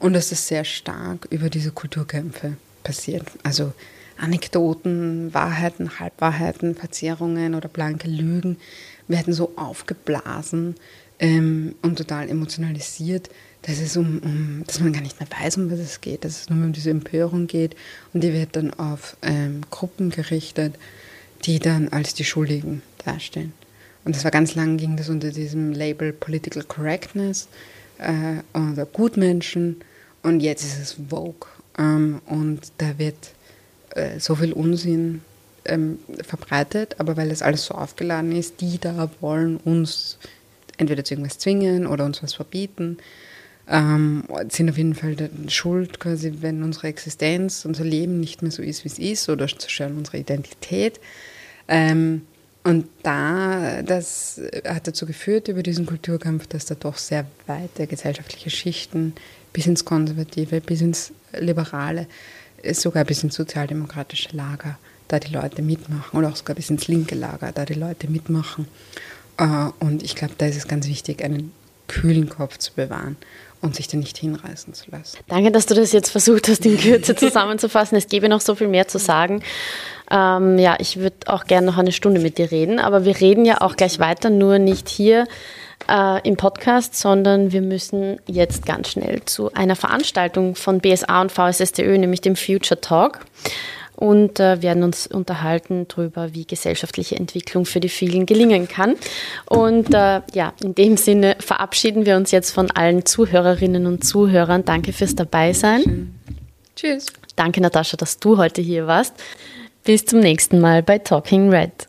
[0.00, 3.24] Und dass es sehr stark über diese Kulturkämpfe passiert.
[3.42, 3.72] Also
[4.16, 8.58] Anekdoten, Wahrheiten, Halbwahrheiten, Verzerrungen oder blanke Lügen
[9.06, 10.74] werden so aufgeblasen
[11.18, 13.30] ähm, und total emotionalisiert,
[13.62, 16.42] dass, es um, um, dass man gar nicht mehr weiß, um was es geht, dass
[16.42, 17.74] es nur um diese Empörung geht
[18.12, 20.74] und die wird dann auf ähm, Gruppen gerichtet,
[21.44, 23.52] die dann als die Schuldigen dastehen.
[24.04, 27.48] Und das war ganz lang, ging das unter diesem Label Political Correctness
[27.98, 29.76] äh, oder Gutmenschen
[30.22, 31.48] und jetzt ist es Vogue.
[31.78, 33.32] Ähm, und da wird
[33.90, 35.22] äh, so viel Unsinn
[35.64, 40.18] ähm, verbreitet, aber weil das alles so aufgeladen ist, die da wollen uns
[40.76, 42.98] entweder zu irgendwas zwingen oder uns was verbieten,
[43.68, 45.16] ähm, sind auf jeden Fall
[45.48, 49.46] schuld, quasi, wenn unsere Existenz, unser Leben nicht mehr so ist, wie es ist, oder
[49.46, 51.00] zerstören unsere Identität.
[51.66, 52.22] Ähm,
[52.64, 58.50] und da, das hat dazu geführt über diesen Kulturkampf, dass da doch sehr weite gesellschaftliche
[58.50, 59.14] Schichten
[59.58, 62.06] bis ins Konservative, bis ins Liberale,
[62.74, 64.78] sogar bis ins sozialdemokratische Lager,
[65.08, 68.68] da die Leute mitmachen oder auch sogar bis ins linke Lager, da die Leute mitmachen.
[69.36, 71.50] Äh, und ich glaube, da ist es ganz wichtig, einen
[71.88, 73.16] kühlen Kopf zu bewahren
[73.60, 75.18] und sich da nicht hinreißen zu lassen.
[75.26, 77.98] Danke, dass du das jetzt versucht hast, in Kürze zusammenzufassen.
[77.98, 79.42] Es gäbe noch so viel mehr zu sagen.
[80.08, 83.44] Ähm, ja, ich würde auch gerne noch eine Stunde mit dir reden, aber wir reden
[83.44, 85.26] ja auch gleich weiter, nur nicht hier
[85.88, 91.32] äh, im Podcast, sondern wir müssen jetzt ganz schnell zu einer Veranstaltung von BSA und
[91.32, 93.20] VSSTÖ, nämlich dem Future Talk
[93.98, 98.94] und äh, werden uns unterhalten darüber, wie gesellschaftliche Entwicklung für die vielen gelingen kann.
[99.46, 104.64] Und äh, ja, in dem Sinne verabschieden wir uns jetzt von allen Zuhörerinnen und Zuhörern.
[104.64, 106.14] Danke fürs Dabeisein.
[106.76, 107.06] Tschüss.
[107.34, 109.14] Danke, Natascha, dass du heute hier warst.
[109.82, 111.88] Bis zum nächsten Mal bei Talking Red.